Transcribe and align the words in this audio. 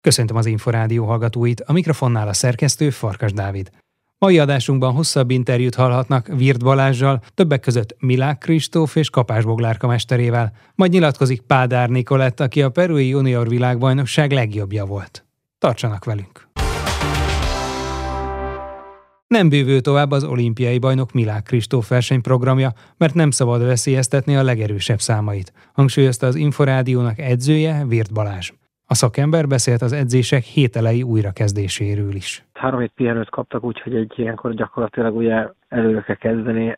Köszöntöm 0.00 0.36
az 0.36 0.46
Inforádió 0.46 1.04
hallgatóit, 1.04 1.60
a 1.60 1.72
mikrofonnál 1.72 2.28
a 2.28 2.32
szerkesztő 2.32 2.90
Farkas 2.90 3.32
Dávid. 3.32 3.70
Mai 4.18 4.38
adásunkban 4.38 4.94
hosszabb 4.94 5.30
interjút 5.30 5.74
hallhatnak 5.74 6.26
Virt 6.36 6.64
Balázsjal, 6.64 7.22
többek 7.34 7.60
között 7.60 7.96
Milák 7.98 8.38
Kristóf 8.38 8.96
és 8.96 9.10
Kapás 9.10 9.44
Boglárka 9.44 9.86
mesterével, 9.86 10.52
majd 10.74 10.90
nyilatkozik 10.90 11.40
Pádár 11.40 11.88
Nikolett, 11.88 12.40
aki 12.40 12.62
a 12.62 12.70
perui 12.70 13.08
junior 13.08 13.48
világbajnokság 13.48 14.32
legjobbja 14.32 14.84
volt. 14.84 15.24
Tartsanak 15.58 16.04
velünk! 16.04 16.48
Nem 19.26 19.48
bővül 19.48 19.80
tovább 19.80 20.10
az 20.10 20.24
olimpiai 20.24 20.78
bajnok 20.78 21.12
Milák 21.12 21.42
Kristóf 21.42 21.88
versenyprogramja, 21.88 22.72
mert 22.96 23.14
nem 23.14 23.30
szabad 23.30 23.62
veszélyeztetni 23.62 24.36
a 24.36 24.42
legerősebb 24.42 25.00
számait, 25.00 25.52
hangsúlyozta 25.72 26.26
az 26.26 26.34
Inforádiónak 26.34 27.18
edzője 27.18 27.84
Virt 27.86 28.12
Balázs. 28.12 28.52
A 28.92 28.94
szakember 28.94 29.46
beszélt 29.46 29.82
az 29.82 29.92
edzések 29.92 30.42
hételei 30.42 31.02
újrakezdéséről 31.02 32.14
is. 32.14 32.44
Három 32.52 32.80
hét 32.80 32.92
pihenőt 32.94 33.30
kaptak, 33.30 33.64
úgyhogy 33.64 33.94
egy 33.94 34.12
ilyenkor 34.16 34.54
gyakorlatilag 34.54 35.16
ugye 35.16 35.48
előre 35.68 36.00
kell 36.00 36.14
kezdeni 36.14 36.74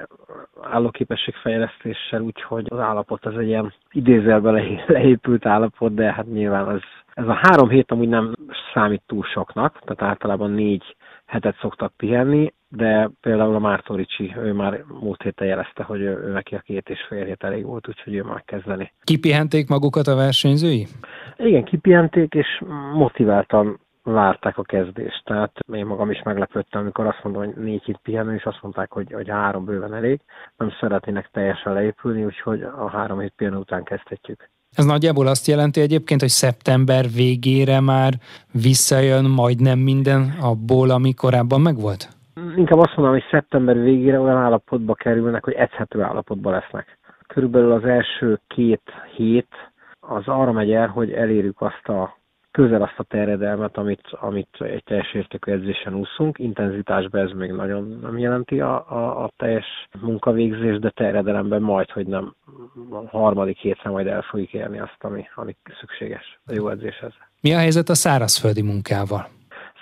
állóképességfejlesztéssel, 0.63 2.21
úgyhogy 2.21 2.67
az 2.69 2.79
állapot 2.79 3.25
az 3.25 3.37
egy 3.37 3.47
ilyen 3.47 3.75
idézelbe 3.93 4.51
leépült 4.87 5.47
állapot, 5.47 5.95
de 5.95 6.13
hát 6.13 6.33
nyilván 6.33 6.67
az, 6.67 6.81
ez 7.15 7.27
a 7.27 7.39
három 7.43 7.69
hét 7.69 7.91
amúgy 7.91 8.09
nem 8.09 8.35
számít 8.75 9.03
túl 9.07 9.25
soknak, 9.25 9.79
tehát 9.85 10.13
általában 10.13 10.51
négy 10.51 10.97
hetet 11.33 11.57
szoktak 11.61 11.93
pihenni, 11.97 12.53
de 12.69 13.11
például 13.21 13.55
a 13.55 13.59
Márton 13.59 13.97
Ricsi, 13.97 14.35
ő 14.37 14.53
már 14.53 14.85
múlt 15.01 15.23
héten 15.23 15.47
jelezte, 15.47 15.83
hogy 15.83 16.01
ő, 16.01 16.25
ő 16.25 16.33
neki 16.33 16.55
a 16.55 16.59
két 16.59 16.89
és 16.89 16.99
fél 17.09 17.25
hét 17.25 17.45
elég 17.45 17.65
volt, 17.65 17.89
úgyhogy 17.89 18.15
ő 18.15 18.23
már 18.23 18.43
kezdeni. 18.45 18.93
Kipihenték 19.05 19.69
magukat 19.69 20.07
a 20.07 20.15
versenyzői? 20.15 20.87
Igen, 21.37 21.65
kipihenték, 21.65 22.35
és 22.35 22.63
motiváltan 22.95 23.81
várták 24.03 24.59
a 24.59 24.63
kezdést. 24.63 25.25
Tehát 25.25 25.53
én 25.73 25.87
magam 25.87 26.11
is 26.11 26.23
meglepődtem, 26.23 26.81
amikor 26.81 27.07
azt 27.07 27.21
mondom, 27.23 27.45
hogy 27.45 27.55
négy 27.63 27.83
hét 27.85 27.99
pihenő, 28.03 28.35
és 28.35 28.45
azt 28.45 28.63
mondták, 28.63 28.93
hogy, 28.93 29.13
hogy 29.13 29.29
három 29.29 29.65
bőven 29.65 29.95
elég. 29.95 30.21
Nem 30.57 30.71
szeretnének 30.81 31.29
teljesen 31.33 31.73
leépülni, 31.73 32.25
úgyhogy 32.25 32.63
a 32.63 32.89
három 32.89 33.21
hét 33.21 33.33
pihenő 33.37 33.57
után 33.57 33.83
kezdhetjük. 33.83 34.51
Ez 34.77 34.85
nagyjából 34.85 35.27
azt 35.27 35.47
jelenti 35.47 35.81
egyébként, 35.81 36.21
hogy 36.21 36.29
szeptember 36.29 37.05
végére 37.15 37.81
már 37.81 38.13
visszajön 38.53 39.25
majdnem 39.25 39.79
minden 39.79 40.35
abból, 40.41 40.91
ami 40.91 41.15
korábban 41.15 41.61
megvolt? 41.61 42.09
Inkább 42.57 42.79
azt 42.79 42.97
mondom, 42.97 43.15
hogy 43.15 43.25
szeptember 43.31 43.83
végére 43.83 44.21
olyan 44.21 44.37
állapotba 44.37 44.95
kerülnek, 44.95 45.45
hogy 45.45 45.55
edzhető 45.55 46.01
állapotban 46.03 46.53
lesznek. 46.53 46.99
Körülbelül 47.27 47.73
az 47.73 47.85
első 47.85 48.41
két 48.47 48.83
hét 49.17 49.55
az 50.01 50.23
arra 50.27 50.53
megy 50.53 50.73
el, 50.73 50.89
hogy 50.89 51.13
elérjük 51.13 51.61
azt 51.61 51.89
a 51.89 52.17
közel 52.53 52.83
azt 52.83 52.99
a 52.99 53.03
terjedelmet, 53.03 53.77
amit, 53.77 54.07
amit 54.11 54.57
egy 54.59 54.85
teljes 54.85 55.15
értékű 55.15 55.53
edzésen 55.53 55.95
úszunk. 55.95 56.39
Intenzitásban 56.39 57.21
ez 57.21 57.31
még 57.31 57.51
nagyon 57.51 57.99
nem 58.03 58.19
jelenti 58.19 58.61
a, 58.61 58.91
a, 58.91 59.25
a 59.25 59.31
teljes 59.37 59.67
munkavégzés, 60.01 60.79
de 60.79 60.91
terjedelemben 60.91 61.63
majd, 61.63 61.91
hogy 61.91 62.07
nem 62.07 62.35
a 62.91 63.19
harmadik 63.19 63.59
hétre 63.59 63.91
majd 63.91 64.07
el 64.07 64.23
fogjuk 64.23 64.53
érni 64.53 64.79
azt, 64.79 64.97
ami, 64.99 65.25
ami 65.35 65.57
szükséges 65.81 66.41
a 66.47 66.53
jó 66.53 66.69
edzéshez. 66.69 67.13
Mi 67.41 67.55
a 67.55 67.59
helyzet 67.59 67.89
a 67.89 67.95
szárazföldi 67.95 68.63
munkával? 68.63 69.29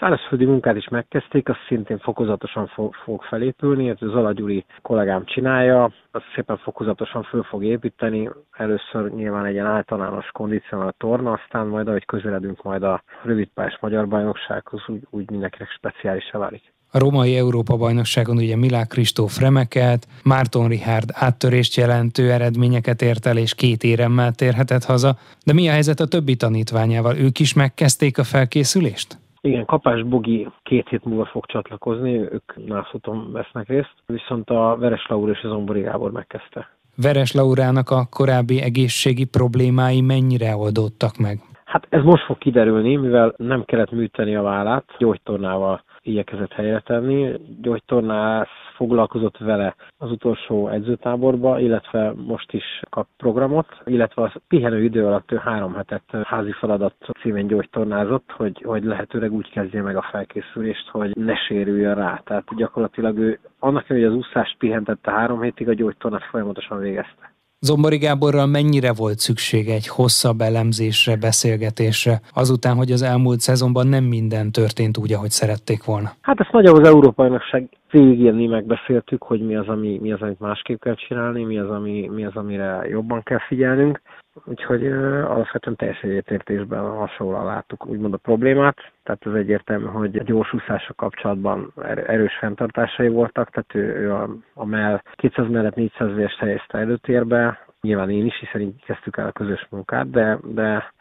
Szárazföldi 0.01 0.45
munkát 0.45 0.77
is 0.77 0.89
megkezdték, 0.89 1.49
azt 1.49 1.65
szintén 1.69 1.99
fokozatosan 1.99 2.67
fog, 2.67 2.95
fog 3.05 3.23
felépülni, 3.23 3.89
ez 3.89 3.97
az 4.01 4.15
Alagyuri 4.15 4.65
kollégám 4.83 5.25
csinálja, 5.25 5.93
azt 6.11 6.25
szépen 6.35 6.57
fokozatosan 6.57 7.23
föl 7.23 7.43
fog 7.43 7.65
építeni. 7.65 8.31
Először 8.51 9.11
nyilván 9.15 9.45
egy 9.45 9.53
ilyen 9.53 9.67
általános 9.67 10.27
kondicionál 10.33 10.95
torna, 10.99 11.33
aztán 11.33 11.67
majd, 11.67 11.89
ahogy 11.89 12.05
közeledünk 12.05 12.63
majd 12.63 12.83
a 12.83 13.03
rövidpályás 13.23 13.79
magyar 13.81 14.09
bajnoksághoz, 14.09 14.81
úgy, 14.87 15.03
úgy 15.11 15.31
mindenkinek 15.31 15.69
speciális 15.71 16.31
válik. 16.33 16.63
A 16.91 16.99
romai 16.99 17.37
Európa-bajnokságon 17.37 18.37
ugye 18.37 18.57
Milák 18.57 18.87
Kristóf 18.87 19.41
remekelt, 19.41 20.07
Márton 20.25 20.69
Richard 20.69 21.11
áttörést 21.13 21.77
jelentő 21.77 22.31
eredményeket 22.31 23.03
ért 23.03 23.27
el, 23.27 23.37
és 23.37 23.55
két 23.55 23.83
éremmel 23.83 24.33
térhetett 24.33 24.85
haza. 24.85 25.17
De 25.45 25.53
mi 25.53 25.69
a 25.69 25.73
helyzet 25.73 26.01
a 26.01 26.07
többi 26.07 26.37
tanítványával? 26.37 27.17
Ők 27.17 27.39
is 27.39 27.55
megkezdték 27.55 28.19
a 28.19 28.25
felkészülést? 28.25 29.19
Igen, 29.41 29.65
Kapás 29.65 30.03
Bogi 30.03 30.49
két 30.63 30.89
hét 30.89 31.05
múlva 31.05 31.25
fog 31.25 31.47
csatlakozni, 31.47 32.17
ők 32.17 32.67
nászúton 32.67 33.33
vesznek 33.33 33.69
részt, 33.69 33.95
viszont 34.07 34.51
a 34.51 34.77
Veres 34.79 35.07
Laur 35.09 35.31
és 35.31 35.41
az 35.43 35.51
Ombori 35.51 35.81
Gábor 35.81 36.11
megkezdte. 36.11 36.69
Veres 36.97 37.33
Laurának 37.33 37.91
a 37.91 38.07
korábbi 38.11 38.61
egészségi 38.61 39.25
problémái 39.25 40.01
mennyire 40.01 40.57
oldódtak 40.57 41.17
meg? 41.17 41.41
Hát 41.71 41.87
ez 41.89 42.03
most 42.03 42.25
fog 42.25 42.39
kiderülni, 42.39 42.97
mivel 42.97 43.35
nem 43.37 43.65
kellett 43.65 43.91
műteni 43.91 44.35
a 44.37 44.43
vállát, 44.43 44.85
gyógytornával 44.99 45.83
igyekezett 46.01 46.53
helyre 46.53 46.81
tenni. 46.81 47.33
Gyógytornász 47.61 48.49
foglalkozott 48.75 49.39
vele 49.39 49.75
az 49.99 50.11
utolsó 50.11 50.69
edzőtáborba, 50.69 51.59
illetve 51.61 52.13
most 52.27 52.53
is 52.53 52.83
kap 52.89 53.07
programot, 53.17 53.67
illetve 53.85 54.23
az 54.23 54.33
pihenő 54.49 54.83
idő 54.83 55.07
alatt 55.07 55.33
ő 55.33 55.37
három 55.37 55.75
hetet 55.75 56.03
házi 56.23 56.53
feladat 56.53 56.95
címén 57.21 57.47
gyógytornázott, 57.47 58.31
hogy, 58.31 58.63
hogy 58.67 58.85
lehetőleg 58.85 59.33
úgy 59.33 59.51
kezdje 59.51 59.83
meg 59.83 59.97
a 59.97 60.09
felkészülést, 60.11 60.89
hogy 60.89 61.17
ne 61.17 61.35
sérüljön 61.37 61.95
rá. 61.95 62.21
Tehát 62.25 62.57
gyakorlatilag 62.57 63.19
ő 63.19 63.39
annak, 63.59 63.87
hogy 63.87 64.05
az 64.05 64.15
úszást 64.15 64.57
pihentette 64.59 65.11
három 65.11 65.43
hétig, 65.43 65.69
a 65.69 65.75
gyógytornát 65.75 66.25
folyamatosan 66.25 66.79
végezte. 66.79 67.30
Zombori 67.63 67.99
Gáborral 67.99 68.47
mennyire 68.47 68.93
volt 68.93 69.19
szüksége 69.19 69.75
egy 69.75 69.87
hosszabb 69.87 70.41
elemzésre, 70.41 71.17
beszélgetésre, 71.17 72.21
azután, 72.35 72.77
hogy 72.77 72.91
az 72.91 73.03
elmúlt 73.03 73.41
szezonban 73.41 73.87
nem 73.87 74.05
minden 74.05 74.53
történt 74.53 74.99
úgy, 74.99 75.13
ahogy 75.13 75.31
szerették 75.31 75.85
volna? 75.85 76.11
Hát 76.21 76.41
ezt 76.41 76.53
nagyjából 76.53 76.81
az 76.81 76.89
Európai 76.89 77.13
Bajnokság 77.17 77.69
végén 77.91 78.49
megbeszéltük, 78.49 79.23
hogy 79.23 79.47
mi 79.47 79.57
az, 79.57 79.69
ami, 79.69 79.99
mi 80.03 80.13
az, 80.13 80.23
amit 80.23 80.41
másképp 80.41 80.81
kell 80.81 80.95
csinálni, 80.95 81.45
mi 81.45 81.59
az, 81.59 81.71
ami, 81.71 82.09
mi 82.15 82.25
az, 82.25 82.37
amire 82.37 82.87
jobban 82.89 83.23
kell 83.23 83.41
figyelnünk. 83.49 84.01
Úgyhogy 84.45 84.87
uh, 84.87 85.31
alapvetően 85.31 85.77
teljes 85.77 86.01
egyetértésben 86.01 86.91
hasonlóan 86.91 87.45
láttuk 87.45 87.87
úgymond 87.87 88.15
a 88.15 88.17
problémát. 88.17 88.77
Tehát 89.03 89.27
ez 89.27 89.33
egyértelmű, 89.33 89.85
hogy 89.85 90.17
a 90.19 90.23
gyorsúszása 90.23 90.95
kapcsolatban 90.95 91.73
er, 91.83 92.11
erős 92.11 92.37
fenntartásai 92.39 93.09
voltak, 93.09 93.51
tehát 93.51 93.75
ő, 93.75 94.03
ő 94.03 94.13
a, 94.13 94.29
a 94.55 94.65
mell 94.65 95.03
200 95.15 95.49
mellett 95.49 95.75
400 95.75 96.15
vért 96.15 96.37
helyezte 96.37 96.79
előtérbe, 96.79 97.67
nyilván 97.81 98.11
én 98.11 98.27
is, 98.27 98.39
hiszen 98.39 98.61
így 98.61 98.85
kezdtük 98.85 99.17
el 99.17 99.27
a 99.27 99.33
közös 99.33 99.67
munkát, 99.71 100.11
de, 100.11 100.39
de 100.43 100.93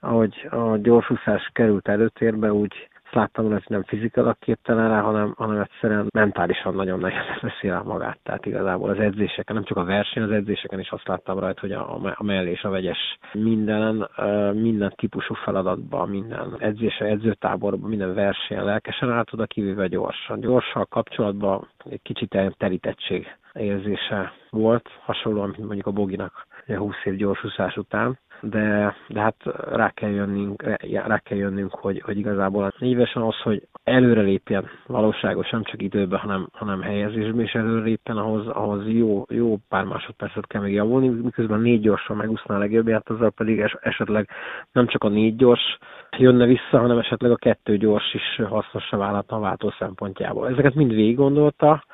ahogy 0.00 0.48
a 0.50 0.76
gyorsúszás 0.76 1.50
került 1.52 1.88
előtérbe, 1.88 2.52
úgy 2.52 2.88
láttam, 3.12 3.50
hogy 3.50 3.64
nem 3.66 3.82
fizikailag 3.82 4.38
képtelen 4.38 4.88
rá, 4.88 5.00
hanem, 5.00 5.34
hanem 5.36 5.60
egyszerűen 5.60 6.06
mentálisan 6.14 6.74
nagyon 6.74 6.98
nehezen 6.98 7.38
veszi 7.42 7.68
rá 7.68 7.80
magát. 7.80 8.18
Tehát 8.22 8.46
igazából 8.46 8.90
az 8.90 8.98
edzéseken, 8.98 9.54
nem 9.54 9.64
csak 9.64 9.76
a 9.76 9.84
verseny, 9.84 10.22
az 10.22 10.30
edzéseken 10.30 10.80
is 10.80 10.90
azt 10.90 11.08
láttam 11.08 11.38
rajta, 11.38 11.60
hogy 11.60 11.72
a, 11.72 11.94
a 12.14 12.22
mellé 12.22 12.50
és 12.50 12.62
a 12.62 12.70
vegyes 12.70 13.18
minden, 13.32 14.08
minden 14.54 14.92
típusú 14.96 15.34
feladatban, 15.34 16.08
minden 16.08 16.56
edzése, 16.58 17.04
edzőtáborban, 17.04 17.88
minden 17.88 18.14
versenyen 18.14 18.64
lelkesen 18.64 19.12
állt 19.12 19.32
oda, 19.32 19.46
kivéve 19.46 19.86
gyorsan. 19.86 20.40
Gyorsan 20.40 20.86
kapcsolatban 20.90 21.68
egy 21.90 22.02
kicsit 22.02 22.38
terítettség 22.56 23.26
érzése 23.52 24.32
volt, 24.50 24.88
hasonlóan, 25.04 25.48
mint 25.48 25.64
mondjuk 25.66 25.86
a 25.86 25.90
Boginak 25.90 26.46
20 26.66 26.94
év 27.04 27.16
gyorsúszás 27.16 27.76
után 27.76 28.18
de, 28.40 28.96
de 29.08 29.20
hát 29.20 29.36
rá 29.70 29.90
kell 29.90 30.10
jönnünk, 30.10 30.62
rá 31.06 31.18
kell 31.18 31.38
jönnünk 31.38 31.74
hogy, 31.74 32.00
hogy 32.04 32.18
igazából 32.18 32.72
évesen 32.78 33.22
az, 33.22 33.40
hogy 33.40 33.68
előre 33.84 34.20
lépjen 34.20 34.64
valóságos, 34.86 35.50
nem 35.50 35.62
csak 35.62 35.82
időben, 35.82 36.18
hanem, 36.18 36.48
hanem 36.52 36.82
helyezésben 36.82 37.44
is 37.44 37.52
előre 37.52 37.82
lépjen, 37.82 38.16
ahhoz, 38.16 38.46
ahhoz 38.46 38.88
jó, 38.88 39.24
jó 39.28 39.56
pár 39.68 39.84
másodpercet 39.84 40.46
kell 40.46 40.62
még 40.62 40.72
javulni, 40.72 41.08
miközben 41.08 41.60
négy 41.60 41.80
gyorsan 41.80 42.16
megúszná 42.16 42.54
a 42.54 42.58
legjobbját, 42.58 43.08
azzal 43.08 43.30
pedig 43.30 43.64
esetleg 43.80 44.28
nem 44.72 44.86
csak 44.86 45.04
a 45.04 45.08
négy 45.08 45.36
gyors 45.36 45.78
jönne 46.18 46.46
vissza, 46.46 46.78
hanem 46.78 46.98
esetleg 46.98 47.30
a 47.30 47.36
kettő 47.36 47.76
gyors 47.76 48.14
is 48.14 48.42
hasznosra 48.48 48.98
válhatna 48.98 49.36
a 49.36 49.40
váltó 49.40 49.72
szempontjából. 49.78 50.48
Ezeket 50.48 50.74
mind 50.74 50.94
végig 50.94 51.16
gondolta, 51.16 51.84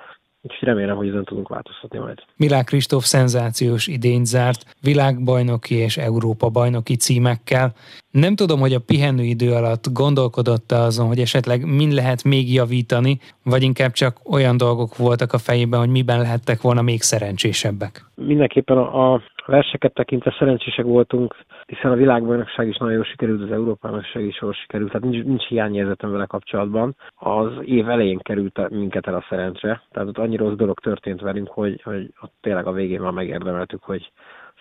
Úgyhogy 0.42 0.68
remélem, 0.68 0.96
hogy 0.96 1.08
ezen 1.08 1.24
tudunk 1.24 1.48
változtatni 1.48 1.98
majd. 1.98 2.18
Milák 2.36 2.64
Kristóf 2.64 3.04
szenzációs 3.04 3.86
idényt 3.86 4.26
zárt 4.26 4.76
világbajnoki 4.80 5.74
és 5.74 5.96
Európa 5.96 6.48
bajnoki 6.48 6.96
címekkel. 6.96 7.72
Nem 8.10 8.34
tudom, 8.34 8.60
hogy 8.60 8.74
a 8.74 8.80
pihenő 8.80 9.22
idő 9.22 9.52
alatt 9.52 9.92
gondolkodott 9.92 10.72
-e 10.72 10.76
azon, 10.76 11.06
hogy 11.06 11.18
esetleg 11.18 11.64
mind 11.64 11.92
lehet 11.92 12.24
még 12.24 12.52
javítani, 12.52 13.18
vagy 13.42 13.62
inkább 13.62 13.92
csak 13.92 14.16
olyan 14.30 14.56
dolgok 14.56 14.96
voltak 14.96 15.32
a 15.32 15.38
fejében, 15.38 15.80
hogy 15.80 15.88
miben 15.88 16.20
lehettek 16.20 16.60
volna 16.60 16.82
még 16.82 17.02
szerencsésebbek. 17.02 18.04
Mindenképpen 18.14 18.76
a, 18.76 19.12
a 19.12 19.22
verseket 19.46 19.94
tekintve 19.94 20.34
szerencsések 20.38 20.84
voltunk, 20.84 21.36
hiszen 21.66 21.90
a 21.90 21.94
világbajnokság 21.94 22.68
is 22.68 22.76
nagyon 22.76 22.94
jól 22.94 23.04
sikerült, 23.04 23.42
az 23.42 23.50
Európa 23.50 23.88
bajnokság 23.88 24.24
is 24.24 24.40
jól 24.40 24.52
sikerült, 24.52 24.90
tehát 24.92 25.08
nincs, 25.10 25.24
nincs 25.24 25.46
hiányérzetem 25.46 26.10
vele 26.10 26.26
kapcsolatban. 26.26 26.96
Az 27.14 27.52
év 27.64 27.88
elején 27.88 28.18
került 28.18 28.68
minket 28.70 29.06
el 29.06 29.14
a 29.14 29.24
szerencse, 29.28 29.82
tehát 29.90 30.08
ott 30.08 30.18
annyi 30.18 30.36
rossz 30.36 30.56
dolog 30.56 30.78
történt 30.80 31.20
velünk, 31.20 31.48
hogy, 31.48 31.82
hogy 31.82 32.12
ott 32.20 32.32
tényleg 32.40 32.66
a 32.66 32.72
végén 32.72 33.00
már 33.00 33.12
megérdemeltük, 33.12 33.82
hogy 33.82 34.12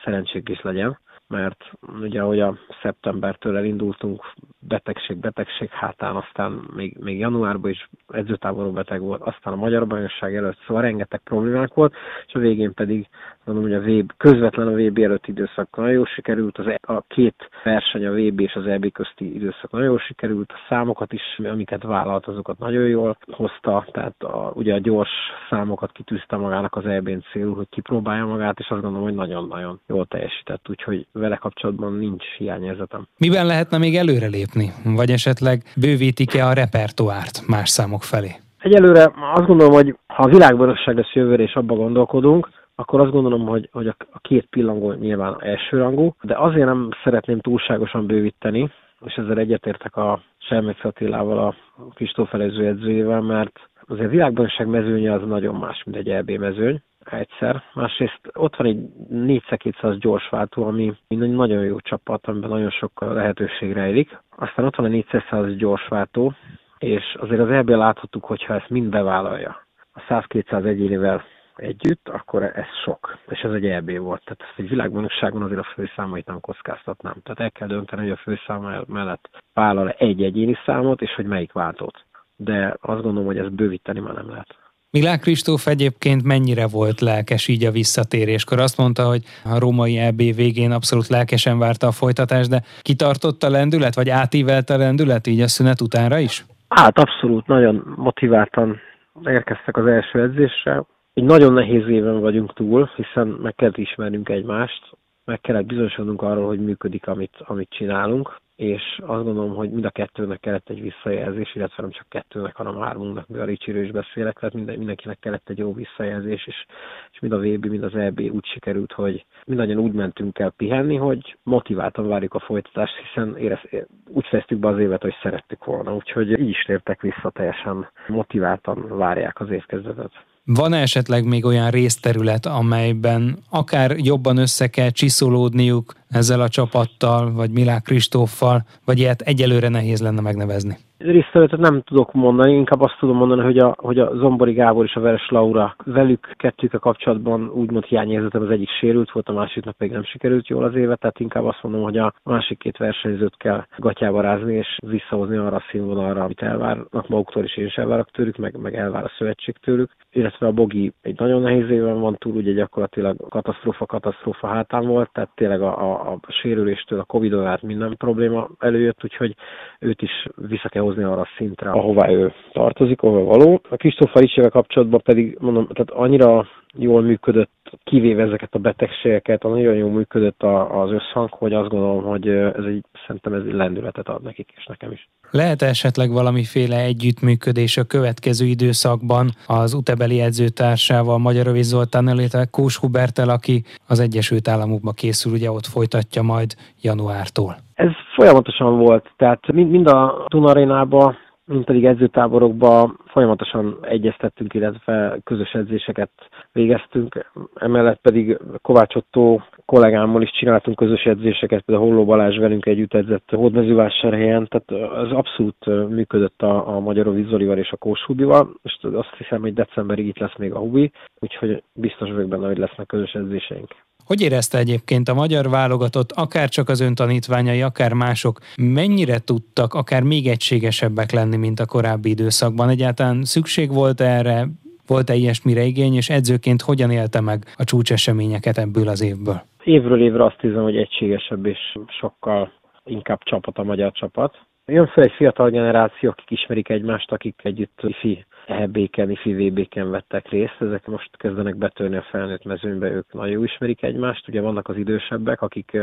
szerencsénk 0.03 0.49
is 0.49 0.61
legyen. 0.61 0.97
mert 1.27 1.71
ugye 2.01 2.21
ahogy 2.21 2.39
a 2.39 2.57
szeptembertől 2.81 3.57
elindultunk, 3.57 4.33
betegség, 4.59 5.17
betegség 5.17 5.69
hátán, 5.69 6.15
aztán 6.15 6.51
még, 6.75 6.97
még 6.99 7.19
januárban 7.19 7.71
is 7.71 7.89
edzőtáború 8.07 8.71
beteg 8.71 9.01
volt, 9.01 9.21
aztán 9.21 9.53
a 9.53 9.55
Magyar 9.55 9.87
Bajnokság 9.87 10.35
előtt, 10.35 10.57
szóval 10.67 10.81
rengeteg 10.81 11.19
problémák 11.23 11.73
volt, 11.73 11.93
és 12.27 12.33
a 12.33 12.39
végén 12.39 12.73
pedig 12.73 13.07
mondom, 13.45 13.63
hogy 13.63 13.73
a 13.73 13.79
VB, 13.79 14.11
közvetlen 14.17 14.67
a 14.67 14.71
VB 14.71 14.97
előtti 14.97 15.31
időszak 15.31 15.75
nagyon 15.75 15.91
jól 15.91 16.05
sikerült, 16.05 16.57
az, 16.57 16.67
e- 16.67 16.93
a 16.93 17.01
két 17.07 17.49
verseny, 17.63 18.05
a 18.05 18.11
VB 18.11 18.39
és 18.39 18.53
az 18.53 18.65
EB 18.65 18.91
közti 18.91 19.35
időszak 19.35 19.71
nagyon 19.71 19.87
jól 19.87 19.99
sikerült, 19.99 20.51
a 20.51 20.65
számokat 20.69 21.13
is, 21.13 21.21
amiket 21.37 21.83
vállalt, 21.83 22.25
azokat 22.25 22.59
nagyon 22.59 22.87
jól 22.87 23.17
hozta, 23.31 23.85
tehát 23.91 24.23
a, 24.23 24.51
ugye 24.53 24.73
a 24.73 24.79
gyors 24.79 25.09
számokat 25.49 25.91
kitűzte 25.91 26.35
magának 26.35 26.75
az 26.75 26.85
EB-n 26.85 27.23
célul, 27.31 27.55
hogy 27.55 27.67
kipróbálja 27.69 28.25
magát, 28.25 28.59
és 28.59 28.69
azt 28.69 28.81
gondolom, 28.81 29.07
hogy 29.07 29.15
nagyon-nagyon 29.15 29.79
jól 29.87 30.05
teljesített, 30.05 30.69
úgyhogy 30.69 31.07
vele 31.11 31.35
kapcsolatban 31.35 31.93
nincs 31.93 32.23
hiányérzetem. 32.37 33.07
Miben 33.17 33.45
lehetne 33.45 33.77
még 33.77 33.95
előrelépni? 33.95 34.71
Vagy 34.95 35.09
esetleg 35.09 35.63
bővítik-e 35.75 36.45
a 36.45 36.53
repertoárt 36.53 37.47
más 37.47 37.69
számok 37.69 38.03
felé? 38.03 38.31
Egyelőre 38.57 39.11
azt 39.33 39.45
gondolom, 39.45 39.73
hogy 39.73 39.95
ha 40.07 40.23
a 40.23 40.27
világbajnokság 40.27 40.95
lesz 40.95 41.13
jövőre 41.13 41.43
és 41.43 41.53
abba 41.53 41.75
gondolkodunk, 41.75 42.49
akkor 42.75 42.99
azt 42.99 43.11
gondolom, 43.11 43.45
hogy, 43.45 43.69
hogy 43.71 43.87
a, 43.87 43.95
két 44.19 44.45
pillangó 44.45 44.91
nyilván 44.91 45.35
elsőrangú, 45.39 46.15
de 46.21 46.37
azért 46.37 46.65
nem 46.65 46.89
szeretném 47.03 47.39
túlságosan 47.39 48.05
bővíteni, 48.05 48.71
és 49.05 49.13
ezzel 49.13 49.37
egyetértek 49.37 49.95
a 49.95 50.21
Selmec 50.37 50.85
Attilával, 50.85 51.37
a 51.37 51.55
Kristóf 51.93 52.33
edzőjével, 52.33 53.21
mert 53.21 53.59
azért 53.87 54.07
a 54.07 54.11
világbajnokság 54.11 54.67
mezőnye 54.67 55.13
az 55.13 55.27
nagyon 55.27 55.55
más, 55.55 55.83
mint 55.83 55.97
egy 55.97 56.09
EB 56.09 56.29
mezőny 56.29 56.81
egyszer. 57.05 57.63
Másrészt 57.73 58.19
ott 58.33 58.55
van 58.55 58.67
egy 58.67 58.85
4x200 59.11 59.95
gyorsváltó, 59.99 60.63
ami 60.63 60.93
egy 61.07 61.17
nagyon 61.17 61.63
jó 61.63 61.79
csapat, 61.79 62.27
amiben 62.27 62.49
nagyon 62.49 62.69
sok 62.69 63.01
lehetőség 63.01 63.73
rejlik. 63.73 64.19
Aztán 64.37 64.65
ott 64.65 64.75
van 64.75 64.85
a 64.85 64.89
400 64.89 65.55
gyorsváltó, 65.55 66.33
és 66.77 67.15
azért 67.19 67.41
az 67.41 67.49
EB 67.49 67.69
láthattuk, 67.69 68.25
hogyha 68.25 68.53
ezt 68.53 68.69
mind 68.69 68.89
bevállalja, 68.89 69.65
a 69.93 69.99
100-200 70.09 70.65
egyénivel 70.65 71.23
együtt, 71.55 72.09
akkor 72.09 72.43
ez 72.43 72.65
sok. 72.83 73.17
És 73.27 73.39
ez 73.39 73.51
egy 73.51 73.65
EB 73.65 73.97
volt. 73.97 74.21
Tehát 74.23 74.41
ezt 74.41 74.59
egy 74.59 74.69
világbajnokságon 74.69 75.41
azért 75.41 75.59
a 75.59 75.71
főszámait 75.73 76.25
nem 76.25 76.39
kockáztatnám. 76.39 77.15
Tehát 77.23 77.39
el 77.39 77.51
kell 77.51 77.67
dönteni, 77.67 78.01
hogy 78.01 78.11
a 78.11 78.21
főszám 78.23 78.85
mellett 78.87 79.29
vállal 79.53 79.89
egy 79.89 80.23
egyéni 80.23 80.57
számot, 80.65 81.01
és 81.01 81.15
hogy 81.15 81.25
melyik 81.25 81.51
váltót. 81.51 82.05
De 82.35 82.77
azt 82.81 83.01
gondolom, 83.01 83.25
hogy 83.25 83.37
ezt 83.37 83.53
bővíteni 83.53 83.99
már 83.99 84.13
nem 84.13 84.29
lehet. 84.29 84.55
Milán 84.91 85.19
Kristóf 85.19 85.67
egyébként 85.67 86.23
mennyire 86.23 86.67
volt 86.67 87.01
lelkes 87.01 87.47
így 87.47 87.65
a 87.65 87.71
visszatéréskor? 87.71 88.59
Azt 88.59 88.77
mondta, 88.77 89.03
hogy 89.03 89.23
a 89.43 89.59
római 89.59 89.97
EB 89.97 90.17
végén 90.17 90.71
abszolút 90.71 91.07
lelkesen 91.07 91.59
várta 91.59 91.87
a 91.87 91.91
folytatást, 91.91 92.49
de 92.49 92.61
kitartott 92.81 93.43
a 93.43 93.49
lendület, 93.49 93.95
vagy 93.95 94.09
átívelt 94.09 94.69
a 94.69 94.77
lendület 94.77 95.27
így 95.27 95.41
a 95.41 95.47
szünet 95.47 95.81
utánra 95.81 96.17
is? 96.17 96.45
Hát 96.69 96.97
abszolút, 96.97 97.47
nagyon 97.47 97.93
motiváltan 97.95 98.79
érkeztek 99.25 99.77
az 99.77 99.85
első 99.85 100.21
edzésre. 100.21 100.83
Egy 101.13 101.23
nagyon 101.23 101.53
nehéz 101.53 101.87
éven 101.87 102.19
vagyunk 102.19 102.53
túl, 102.53 102.89
hiszen 102.95 103.27
meg 103.27 103.55
kell 103.55 103.71
ismernünk 103.75 104.29
egymást, 104.29 104.97
meg 105.25 105.41
kellett 105.41 105.65
bizonyosodnunk 105.65 106.21
arról, 106.21 106.45
hogy 106.47 106.59
működik, 106.59 107.07
amit, 107.07 107.35
amit 107.39 107.69
csinálunk 107.69 108.39
és 108.61 108.99
azt 109.05 109.23
gondolom, 109.23 109.55
hogy 109.55 109.71
mind 109.71 109.85
a 109.85 109.89
kettőnek 109.89 110.39
kellett 110.39 110.69
egy 110.69 110.81
visszajelzés, 110.81 111.55
illetve 111.55 111.81
nem 111.81 111.91
csak 111.91 112.05
kettőnek, 112.09 112.55
hanem 112.55 112.79
hármunknak, 112.79 113.27
mivel 113.27 113.45
Ricsiről 113.45 113.83
is 113.83 113.91
beszélek, 113.91 114.39
tehát 114.39 114.53
minden, 114.53 114.77
mindenkinek 114.77 115.19
kellett 115.19 115.49
egy 115.49 115.57
jó 115.57 115.73
visszajelzés, 115.73 116.47
és, 116.47 116.65
és 117.11 117.19
mind 117.19 117.33
a 117.33 117.39
VB, 117.39 117.65
mind 117.65 117.83
az 117.83 117.95
EB 117.95 118.19
úgy 118.19 118.45
sikerült, 118.45 118.91
hogy 118.91 119.25
mindannyian 119.45 119.79
úgy 119.79 119.91
mentünk 119.91 120.39
el 120.39 120.53
pihenni, 120.57 120.95
hogy 120.95 121.37
motiváltan 121.43 122.07
várjuk 122.07 122.33
a 122.33 122.39
folytatást, 122.39 122.95
hiszen 122.95 123.37
érez, 123.37 123.59
úgy 124.07 124.27
fejeztük 124.27 124.59
be 124.59 124.67
az 124.67 124.79
évet, 124.79 125.01
hogy 125.01 125.15
szerettük 125.21 125.65
volna, 125.65 125.95
úgyhogy 125.95 126.31
így 126.31 126.49
is 126.49 126.63
tértek 126.63 127.01
vissza 127.01 127.29
teljesen 127.29 127.89
motiváltan 128.07 128.97
várják 128.97 129.39
az 129.39 129.49
évkezdetet. 129.49 130.11
Van-e 130.45 130.81
esetleg 130.81 131.25
még 131.25 131.45
olyan 131.45 131.69
részterület, 131.69 132.45
amelyben 132.45 133.43
akár 133.49 133.97
jobban 133.97 134.37
össze 134.37 134.67
kell 134.67 134.89
csiszolódniuk 134.89 135.93
ezzel 136.09 136.41
a 136.41 136.49
csapattal, 136.49 137.31
vagy 137.31 137.51
Milák 137.51 137.83
Kristóffal, 137.83 138.65
vagy 138.85 138.99
ilyet 138.99 139.21
egyelőre 139.21 139.67
nehéz 139.67 140.01
lenne 140.01 140.21
megnevezni? 140.21 140.77
Részterületet 141.03 141.59
nem 141.59 141.81
tudok 141.81 142.13
mondani, 142.13 142.53
inkább 142.53 142.81
azt 142.81 142.97
tudom 142.99 143.17
mondani, 143.17 143.41
hogy 143.41 143.57
a, 143.57 143.75
hogy 143.77 143.99
a 143.99 144.15
Zombori 144.15 144.53
Gábor 144.53 144.85
és 144.85 144.95
a 144.95 144.99
Veres 144.99 145.29
Laura 145.29 145.75
velük 145.85 146.33
kettők 146.35 146.73
a 146.73 146.79
kapcsolatban 146.79 147.49
úgymond 147.49 147.83
hiányérzetem, 147.83 148.41
az 148.41 148.49
egyik 148.49 148.69
sérült 148.69 149.11
volt, 149.11 149.29
a 149.29 149.33
másiknak 149.33 149.77
pedig 149.77 149.93
nem 149.93 150.03
sikerült 150.03 150.47
jól 150.47 150.63
az 150.63 150.75
évet, 150.75 150.99
tehát 150.99 151.19
inkább 151.19 151.45
azt 151.45 151.63
mondom, 151.63 151.81
hogy 151.81 151.97
a 151.97 152.13
másik 152.23 152.57
két 152.57 152.77
versenyzőt 152.77 153.37
kell 153.37 153.65
gatyába 153.77 154.21
rázni 154.21 154.53
és 154.55 154.77
visszahozni 154.87 155.37
arra 155.37 155.55
a 155.55 155.63
színvonalra, 155.71 156.23
amit 156.23 156.41
elvárnak 156.41 157.07
maguktól, 157.07 157.43
és 157.43 157.57
én 157.57 157.65
is 157.65 157.75
elvárok 157.75 158.11
tőlük, 158.11 158.37
meg, 158.37 158.57
meg 158.57 158.75
elvár 158.75 159.03
a 159.03 159.11
szövetség 159.17 159.55
tőlük. 159.57 159.91
Illetve 160.11 160.47
a 160.47 160.51
Bogi 160.51 160.93
egy 161.01 161.19
nagyon 161.19 161.41
nehéz 161.41 161.69
éven 161.69 161.99
van 161.99 162.15
túl, 162.15 162.35
ugye 162.35 162.51
gyakorlatilag 162.51 163.29
katasztrófa, 163.29 163.85
katasztrófa 163.85 164.47
hátán 164.47 164.85
volt, 164.85 165.09
tehát 165.11 165.29
tényleg 165.35 165.61
a, 165.61 165.91
a, 165.91 166.11
a 166.11 166.31
sérüléstől, 166.31 166.99
a 166.99 167.03
Covid-on 167.03 167.45
át 167.45 167.61
minden 167.61 167.95
probléma 167.97 168.47
előjött, 168.59 169.03
úgyhogy 169.03 169.35
őt 169.79 170.01
is 170.01 170.27
vissza 170.35 170.69
kell 170.69 170.81
hozni 170.91 171.11
arra 171.11 171.21
a 171.21 171.27
szintre, 171.35 171.69
ahová 171.69 172.09
ő 172.09 172.33
tartozik, 172.51 173.01
ahova 173.01 173.23
való. 173.23 173.61
A 173.69 173.75
Kristóf 173.75 174.11
kapcsolatban 174.49 175.01
pedig 175.03 175.37
mondom, 175.39 175.67
tehát 175.67 175.89
annyira 175.89 176.47
jól 176.77 177.01
működött, 177.01 177.51
kivéve 177.83 178.23
ezeket 178.23 178.53
a 178.53 178.59
betegségeket, 178.59 179.43
nagyon 179.43 179.75
jól 179.75 179.89
működött 179.89 180.43
az 180.71 180.91
összhang, 180.91 181.29
hogy 181.29 181.53
azt 181.53 181.69
gondolom, 181.69 182.03
hogy 182.03 182.27
ez 182.27 182.63
egy, 182.65 182.83
szerintem 183.05 183.33
ez 183.33 183.41
egy 183.47 183.53
lendületet 183.53 184.07
ad 184.07 184.23
nekik 184.23 184.53
és 184.55 184.65
nekem 184.65 184.91
is. 184.91 185.09
Lehet 185.31 185.61
esetleg 185.61 186.11
valamiféle 186.11 186.77
együttműködés 186.77 187.77
a 187.77 187.83
következő 187.83 188.45
időszakban 188.45 189.29
az 189.47 189.73
utebeli 189.73 190.21
edzőtársával, 190.21 191.17
Magyarovi 191.17 191.63
Zoltán, 191.63 192.07
illetve 192.07 192.45
Kós 192.51 192.77
Hubertel, 192.77 193.29
aki 193.29 193.63
az 193.87 193.99
Egyesült 193.99 194.47
Államokba 194.47 194.91
készül, 194.91 195.31
ugye 195.31 195.51
ott 195.51 195.65
folytatja 195.65 196.21
majd 196.21 196.55
januártól? 196.81 197.55
Ez 197.73 197.91
folyamatosan 198.15 198.77
volt, 198.77 199.11
tehát 199.17 199.51
mind, 199.51 199.71
mind 199.71 199.87
a 199.87 200.25
Tunarénába, 200.27 201.15
mint 201.51 201.65
pedig 201.65 201.85
edzőtáborokba 201.85 202.95
folyamatosan 203.05 203.77
egyeztettünk, 203.81 204.53
illetve 204.53 205.19
közös 205.23 205.51
edzéseket 205.53 206.09
végeztünk. 206.51 207.31
Emellett 207.55 208.01
pedig 208.01 208.37
Kovács 208.61 208.95
Otto 208.95 209.39
kollégámmal 209.65 210.21
is 210.21 210.31
csináltunk 210.31 210.77
közös 210.77 211.03
edzéseket, 211.03 211.61
például 211.61 211.87
Holló 211.87 212.05
Balázs 212.05 212.37
velünk 212.37 212.65
együtt 212.65 212.93
edzett 212.93 213.29
Hódmezővásárhelyen, 213.29 214.47
tehát 214.47 214.91
az 214.93 215.11
abszolút 215.11 215.89
működött 215.89 216.41
a, 216.41 216.75
a 216.75 216.79
Magyarovi 216.79 217.23
Zolival 217.29 217.57
és 217.57 217.71
a 217.71 217.77
Kós 217.77 218.03
Hubival. 218.03 218.49
Most 218.61 218.83
azt 218.83 219.15
hiszem, 219.17 219.41
hogy 219.41 219.53
decemberig 219.53 220.07
itt 220.07 220.19
lesz 220.19 220.37
még 220.37 220.53
a 220.53 220.59
Hubi, 220.59 220.91
úgyhogy 221.19 221.63
biztos 221.73 222.09
vagyok 222.11 222.29
benne, 222.29 222.47
hogy 222.47 222.57
lesznek 222.57 222.87
közös 222.87 223.13
edzéseink. 223.13 223.75
Hogy 224.11 224.21
érezte 224.21 224.57
egyébként 224.57 225.07
a 225.09 225.13
magyar 225.13 225.49
válogatott, 225.49 226.11
akár 226.11 226.49
csak 226.49 226.69
az 226.69 226.79
ön 226.81 226.95
tanítványai, 226.95 227.61
akár 227.61 227.93
mások, 227.93 228.39
mennyire 228.57 229.17
tudtak 229.19 229.73
akár 229.73 230.03
még 230.03 230.27
egységesebbek 230.27 231.11
lenni, 231.11 231.37
mint 231.37 231.59
a 231.59 231.65
korábbi 231.65 232.09
időszakban? 232.09 232.69
Egyáltalán 232.69 233.23
szükség 233.23 233.73
volt 233.73 234.01
erre, 234.01 234.47
volt-e 234.87 235.13
ilyesmire 235.13 235.63
igény, 235.63 235.95
és 235.95 236.09
edzőként 236.09 236.61
hogyan 236.61 236.91
élte 236.91 237.21
meg 237.21 237.39
a 237.57 237.63
csúcseseményeket 237.63 238.57
ebből 238.57 238.87
az 238.87 239.03
évből? 239.03 239.41
Évről 239.63 240.01
évre 240.01 240.25
azt 240.25 240.41
hiszem, 240.41 240.63
hogy 240.63 240.77
egységesebb 240.77 241.45
és 241.45 241.59
sokkal 241.99 242.51
inkább 242.85 243.19
csapat 243.23 243.57
a 243.57 243.63
magyar 243.63 243.91
csapat. 243.91 244.37
Jön 244.65 244.87
fel 244.87 245.03
egy 245.03 245.15
fiatal 245.17 245.49
generáció, 245.49 246.09
akik 246.09 246.31
ismerik 246.31 246.69
egymást, 246.69 247.11
akik 247.11 247.35
együtt 247.43 247.79
ifi 247.83 248.25
EB-ken, 248.47 249.09
ifi 249.09 249.33
VB-ken 249.49 249.89
vettek 249.91 250.29
részt. 250.29 250.55
Ezek 250.59 250.85
most 250.85 251.17
kezdenek 251.17 251.55
betörni 251.55 251.95
a 251.95 252.01
felnőtt 252.09 252.43
mezőnybe, 252.43 252.89
ők 252.91 253.13
nagyon 253.13 253.31
jó 253.31 253.43
ismerik 253.43 253.83
egymást. 253.83 254.27
Ugye 254.27 254.41
vannak 254.41 254.67
az 254.67 254.77
idősebbek, 254.77 255.41
akik 255.41 255.77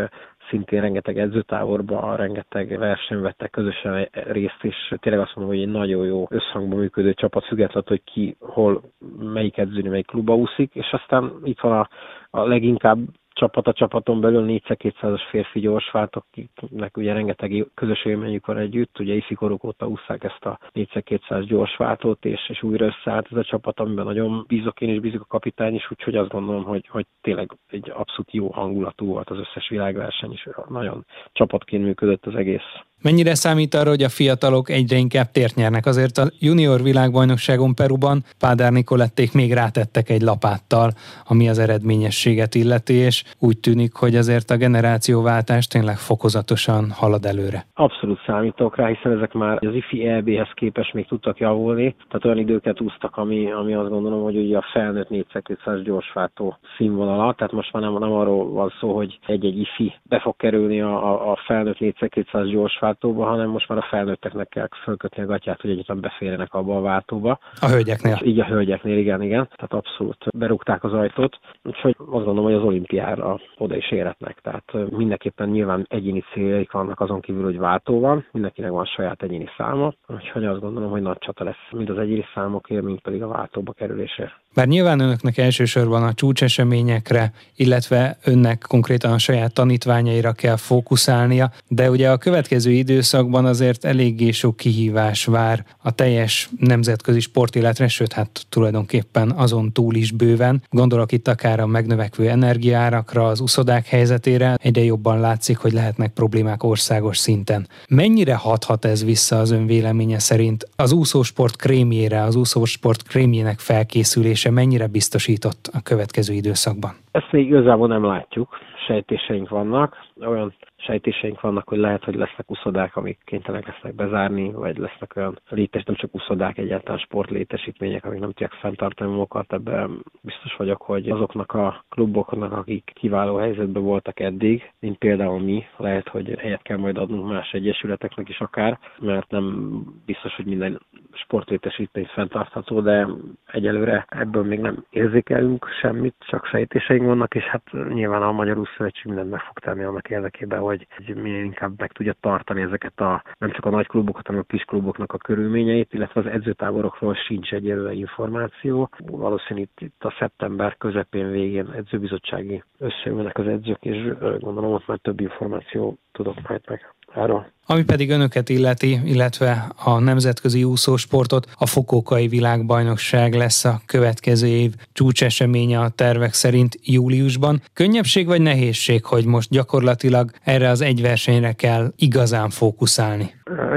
szintén 0.51 0.81
rengeteg 0.81 1.19
edzőtáborban, 1.19 2.17
rengeteg 2.17 2.79
versenyt 2.79 3.21
vettek 3.21 3.51
közösen 3.51 4.09
részt, 4.13 4.59
és 4.65 4.95
tényleg 5.01 5.23
azt 5.23 5.35
mondom, 5.37 5.55
hogy 5.55 5.65
egy 5.65 5.73
nagyon 5.73 6.07
jó 6.07 6.27
összhangban 6.31 6.79
működő 6.79 7.15
csapat, 7.15 7.45
függetlenül, 7.45 7.89
hogy 7.89 8.03
ki 8.05 8.37
hol, 8.41 8.83
melyik 9.19 9.59
edzőni, 9.59 9.89
melyik 9.89 10.07
klubba 10.07 10.35
úszik, 10.35 10.75
és 10.75 10.93
aztán 10.93 11.33
itt 11.45 11.61
van 11.61 11.73
a, 11.79 11.89
a 12.31 12.47
leginkább 12.47 12.99
csapat 13.39 13.67
a 13.67 13.73
csapaton 13.73 14.21
belül 14.21 14.45
4x200-as 14.49 15.21
férfi 15.31 15.61
gyorsvált, 15.61 16.17
akiknek 16.17 16.97
ugye 16.97 17.13
rengeteg 17.13 17.67
közös 17.75 18.05
élményük 18.05 18.47
van 18.47 18.57
együtt, 18.57 18.99
ugye 18.99 19.15
iszikorok 19.15 19.65
óta 19.65 19.87
ússzák 19.87 20.25
ezt 20.25 20.45
a 20.45 20.59
4x200 20.75 21.45
gyorsváltót, 21.47 22.25
és, 22.25 22.49
és 22.49 22.63
újra 22.63 22.87
összeállt 22.87 23.29
ez 23.31 23.37
a 23.37 23.45
csapat, 23.45 23.81
amiben 23.81 24.05
nagyon 24.05 24.45
bízok 24.47 24.81
én 24.81 24.89
és 24.89 25.01
bízok 25.01 25.21
a 25.21 25.25
kapitány 25.29 25.75
is, 25.75 25.91
úgyhogy 25.91 26.17
azt 26.17 26.31
gondolom, 26.31 26.65
hogy, 26.65 26.87
hogy 26.89 27.07
tényleg 27.21 27.51
egy 27.71 27.91
abszolút 27.91 28.33
jó 28.33 28.49
hangulatú 28.51 29.07
volt 29.07 29.31
az 29.31 29.39
összes 29.39 29.69
világverseny, 29.69 30.33
és 30.33 30.49
nagyon 30.69 31.05
csapatként 31.33 31.85
működött 31.85 32.27
az 32.27 32.35
egész. 32.35 32.83
Mennyire 33.03 33.35
számít 33.35 33.75
arra, 33.75 33.89
hogy 33.89 34.03
a 34.03 34.09
fiatalok 34.09 34.71
egyre 34.71 34.97
inkább 34.97 35.31
tért 35.31 35.55
nyernek? 35.55 35.87
Azért 35.87 36.19
a 36.19 36.31
junior 36.41 36.83
világbajnokságon 36.83 37.75
Peruban 37.75 38.23
Pádár 38.39 38.73
Nikolették 38.73 39.33
még 39.33 39.53
rátettek 39.53 40.09
egy 40.11 40.21
lapáttal, 40.21 40.91
ami 41.29 41.49
az 41.49 41.59
eredményességet 41.59 42.55
illeti, 42.55 42.95
és 42.95 43.25
úgy 43.41 43.59
tűnik, 43.61 43.95
hogy 43.95 44.15
azért 44.15 44.51
a 44.51 44.57
generációváltás 44.57 45.67
tényleg 45.67 45.97
fokozatosan 45.97 46.91
halad 46.91 47.25
előre. 47.25 47.67
Abszolút 47.75 48.21
számítok 48.27 48.77
rá, 48.77 48.87
hiszen 48.87 49.13
ezek 49.13 49.33
már 49.33 49.59
az 49.67 49.75
IFI 49.75 50.07
EB-hez 50.07 50.51
képest 50.55 50.95
még 50.95 51.07
tudtak 51.07 51.39
javulni, 51.39 51.95
tehát 52.09 52.25
olyan 52.25 52.39
időket 52.39 52.81
úsztak, 52.81 53.17
ami, 53.17 53.53
ami 53.53 53.75
azt 53.75 53.91
gondolom, 53.91 54.23
hogy 54.23 54.37
ugye 54.37 54.57
a 54.57 54.65
felnőtt 54.73 55.09
400 55.09 55.83
gyorsváltó 55.83 56.57
színvonala, 56.77 57.35
tehát 57.35 57.53
most 57.53 57.73
már 57.73 57.83
nem, 57.83 57.93
nem 57.93 58.13
arról 58.13 58.51
van 58.51 58.73
szó, 58.81 58.97
hogy 58.97 59.19
egy-egy 59.27 59.59
IFI 59.59 59.95
be 60.03 60.21
fog 60.21 60.37
kerülni 60.37 60.81
a, 60.81 61.13
a, 61.13 61.31
a 61.31 61.39
felnőtt 61.47 61.79
400 61.79 62.49
gyorsváltóba, 62.89 63.25
hanem 63.25 63.49
most 63.49 63.69
már 63.69 63.79
a 63.79 63.87
felnőtteknek 63.91 64.49
kell 64.49 64.69
fölkötni 64.83 65.23
a 65.23 65.27
gatyát, 65.27 65.61
hogy 65.61 65.71
egyetem 65.71 66.01
beférjenek 66.01 66.55
abba 66.55 66.77
a 66.77 66.81
váltóba. 66.81 67.39
A 67.61 67.67
hölgyeknél. 67.67 68.19
Így 68.23 68.41
a 68.41 68.45
hölgyeknél, 68.45 68.99
igen, 68.99 69.23
igen. 69.23 69.49
Tehát 69.57 69.73
abszolút 69.73 70.25
berúgták 70.35 70.85
az 70.85 70.93
ajtót. 70.93 71.39
Úgyhogy 71.65 71.95
azt 71.99 72.25
gondolom, 72.25 72.45
hogy 72.45 72.55
az 72.55 72.63
olimpiára 72.63 73.41
oda 73.59 73.77
is 73.77 73.91
éretnek. 73.91 74.39
Tehát 74.41 74.73
mindenképpen 74.91 75.49
nyilván 75.49 75.87
egyéni 75.89 76.25
céljaik 76.33 76.73
vannak 76.73 77.01
azon 77.01 77.21
kívül, 77.21 77.45
hogy 77.45 77.59
váltó 77.59 78.01
van, 78.01 78.27
mindenkinek 78.33 78.71
van 78.71 78.85
saját 78.85 79.23
egyéni 79.23 79.49
száma. 79.57 79.93
Úgyhogy 80.07 80.45
azt 80.45 80.61
gondolom, 80.61 80.91
hogy 80.91 81.03
nagy 81.03 81.19
csata 81.19 81.45
lesz 81.45 81.69
mind 81.71 81.91
az 81.91 81.99
egyéni 81.99 82.25
számokért, 82.35 82.83
mind 82.83 83.01
pedig 83.01 83.23
a 83.23 83.29
váltóba 83.29 83.73
kerülésért. 83.73 84.33
Bár 84.55 84.67
nyilván 84.67 85.01
önöknek 85.01 85.39
elsősorban 85.39 86.03
a 86.03 86.15
csúcseseményekre, 86.15 87.33
illetve 87.57 88.19
önnek 88.25 88.65
konkrétan 88.69 89.13
a 89.13 89.19
saját 89.19 89.53
tanítványaira 89.53 90.33
kell 90.33 90.57
fókuszálnia, 90.57 91.53
de 91.69 91.91
ugye 91.91 92.11
a 92.11 92.17
következő 92.17 92.71
időszakban 92.71 93.45
azért 93.45 93.85
eléggé 93.85 94.31
sok 94.31 94.57
kihívás 94.57 95.25
vár 95.25 95.65
a 95.83 95.91
teljes 95.91 96.51
nemzetközi 96.59 97.21
sportéletre, 97.21 97.89
sőt 97.89 98.13
hát 98.13 98.47
tulajdonképpen 98.49 99.31
azon 99.31 99.73
túl 99.73 99.95
is 99.95 100.11
bőven. 100.11 100.63
Gondolok 100.71 101.13
itt 101.13 101.29
akár 101.29 101.61
a 101.61 101.67
megnövekvő 101.67 102.29
energiárakra, 102.29 103.27
az 103.27 103.41
uszodák 103.41 103.87
helyzetére, 103.87 104.57
egyre 104.63 104.83
jobban 104.83 105.21
látszik, 105.21 105.57
hogy 105.57 105.73
lehetnek 105.73 106.13
problémák 106.13 106.63
országos 106.63 107.19
szinten. 107.19 107.69
Mennyire 107.89 108.35
hathat 108.35 108.85
ez 108.85 109.05
vissza 109.05 109.39
az 109.39 109.51
ön 109.51 109.67
véleménye 109.67 110.19
szerint 110.19 110.69
az 110.77 110.93
úszósport 110.93 111.57
krémjére, 111.57 112.23
az 112.23 112.35
úszósport 112.35 113.03
krémjének 113.03 113.59
felkészülése 113.59 114.38
működése 114.39 114.51
mennyire 114.51 114.87
biztosított 114.87 115.71
a 115.73 115.81
következő 115.83 116.35
időszakban? 116.35 116.91
Ezt 117.13 117.33
még 117.33 117.47
igazából 117.47 117.89
nem 117.89 118.05
látjuk. 118.05 118.49
Sejtéseink 118.89 119.49
vannak, 119.49 119.97
olyan 120.21 120.55
sejtéseink 120.77 121.41
vannak, 121.41 121.69
hogy 121.69 121.79
lehet, 121.79 122.05
hogy 122.05 122.15
lesznek 122.15 122.51
uszodák, 122.51 122.97
amik 122.97 123.19
kénytelenek 123.25 123.67
lesznek 123.67 123.95
bezárni, 123.95 124.53
vagy 124.53 124.77
lesznek 124.77 125.17
olyan 125.17 125.39
létes, 125.49 125.85
nem 125.85 125.95
csak 125.95 126.15
uszodák, 126.15 126.59
egyáltalán 126.59 126.99
sportlétesítmények, 126.99 128.05
amik 128.05 128.21
nem 128.21 128.29
tudják 128.29 128.53
fenntartani 128.53 129.11
magukat. 129.11 129.53
Ebben 129.53 130.03
biztos 130.21 130.57
vagyok, 130.57 130.83
hogy 130.83 131.11
azoknak 131.11 131.53
a 131.53 131.85
kluboknak, 131.89 132.53
akik 132.53 132.91
kiváló 132.95 133.37
helyzetben 133.37 133.83
voltak 133.83 134.21
eddig, 134.21 134.73
mint 134.81 134.99
például 134.99 135.41
mi, 135.41 135.67
lehet, 135.77 136.09
hogy 136.09 136.39
helyet 136.39 136.63
kell 136.63 136.77
majd 136.77 136.99
adnunk 136.99 137.29
más 137.29 137.53
egyesületeknek 137.53 138.29
is 138.29 138.41
akár, 138.41 138.79
mert 138.99 139.31
nem 139.31 139.79
biztos, 140.07 140.35
hogy 140.35 140.47
minden 140.47 140.81
sportlétesítmény 141.13 142.07
fenntartható, 142.07 142.81
de 142.81 143.07
egyelőre 143.47 144.07
ebből 144.09 144.45
még 144.45 144.59
nem 144.59 144.85
érzékelünk 144.91 145.67
semmit, 145.81 146.15
csak 146.19 146.47
sejtéseink 146.47 147.05
vannak, 147.05 147.35
és 147.35 147.45
hát 147.45 147.63
nyilván 147.73 148.23
a 148.23 148.33
Magyar 148.33 148.57
Úszszövetség 148.79 149.07
mindent 149.07 149.31
meg 149.31 149.41
fog 149.41 149.59
tenni 149.59 149.83
annak 149.85 150.11
érdekében, 150.11 150.61
hogy 150.61 150.87
minél 151.07 151.45
inkább 151.45 151.79
meg 151.79 151.93
tudja 151.93 152.15
tartani 152.21 152.63
ezeket 152.63 153.01
a 153.01 153.23
nem 153.39 153.51
csak 153.51 153.65
a 153.65 153.71
nagy 153.71 153.87
klubokat, 153.87 154.27
hanem 154.27 154.41
a 154.41 154.53
kis 154.53 154.63
kluboknak 154.63 155.13
a 155.13 155.19
körülményeit, 155.19 155.93
illetve 155.95 156.21
az 156.21 156.27
edzőtáborokról 156.27 157.15
sincs 157.15 157.53
egyelőre 157.53 157.93
információ. 157.93 158.89
Valószínűleg 158.99 159.69
itt, 159.69 159.81
itt 159.81 160.05
a 160.05 160.15
szeptember 160.19 160.77
közepén 160.77 161.31
végén 161.31 161.71
edzőbizottsági 161.71 162.63
összeülnek 162.79 163.39
az 163.39 163.47
edzők, 163.47 163.85
és 163.85 164.13
gondolom 164.19 164.73
ott 164.73 164.87
már 164.87 164.99
több 164.99 165.21
információ 165.21 165.99
tudok 166.13 166.49
majd 166.49 166.61
meg 166.69 166.95
erről. 167.15 167.47
Ami 167.67 167.85
pedig 167.85 168.11
önöket 168.11 168.49
illeti, 168.49 169.01
illetve 169.05 169.67
a 169.85 169.99
nemzetközi 169.99 170.65
úszósportot, 170.65 171.47
a 171.59 171.67
Fokókai 171.67 172.29
világbajnokság 172.29 173.35
lesz 173.35 173.65
a 173.65 173.81
következő 173.87 174.47
év 174.47 174.71
csúcseseménye 174.93 175.79
a 175.81 175.89
tervek 175.89 176.33
szerint 176.33 176.75
júliusban. 176.83 177.61
Könnyebbség 177.75 178.27
vagy 178.27 178.43
nehézség, 178.43 179.05
hogy 179.05 179.27
most 179.27 179.51
gyakorlatilag 179.51 180.31
erre 180.45 180.69
az 180.69 180.81
egy 180.81 181.03
versenyre 181.03 181.53
kell 181.53 181.93
igazán 181.97 182.49
fókuszálni? 182.49 183.35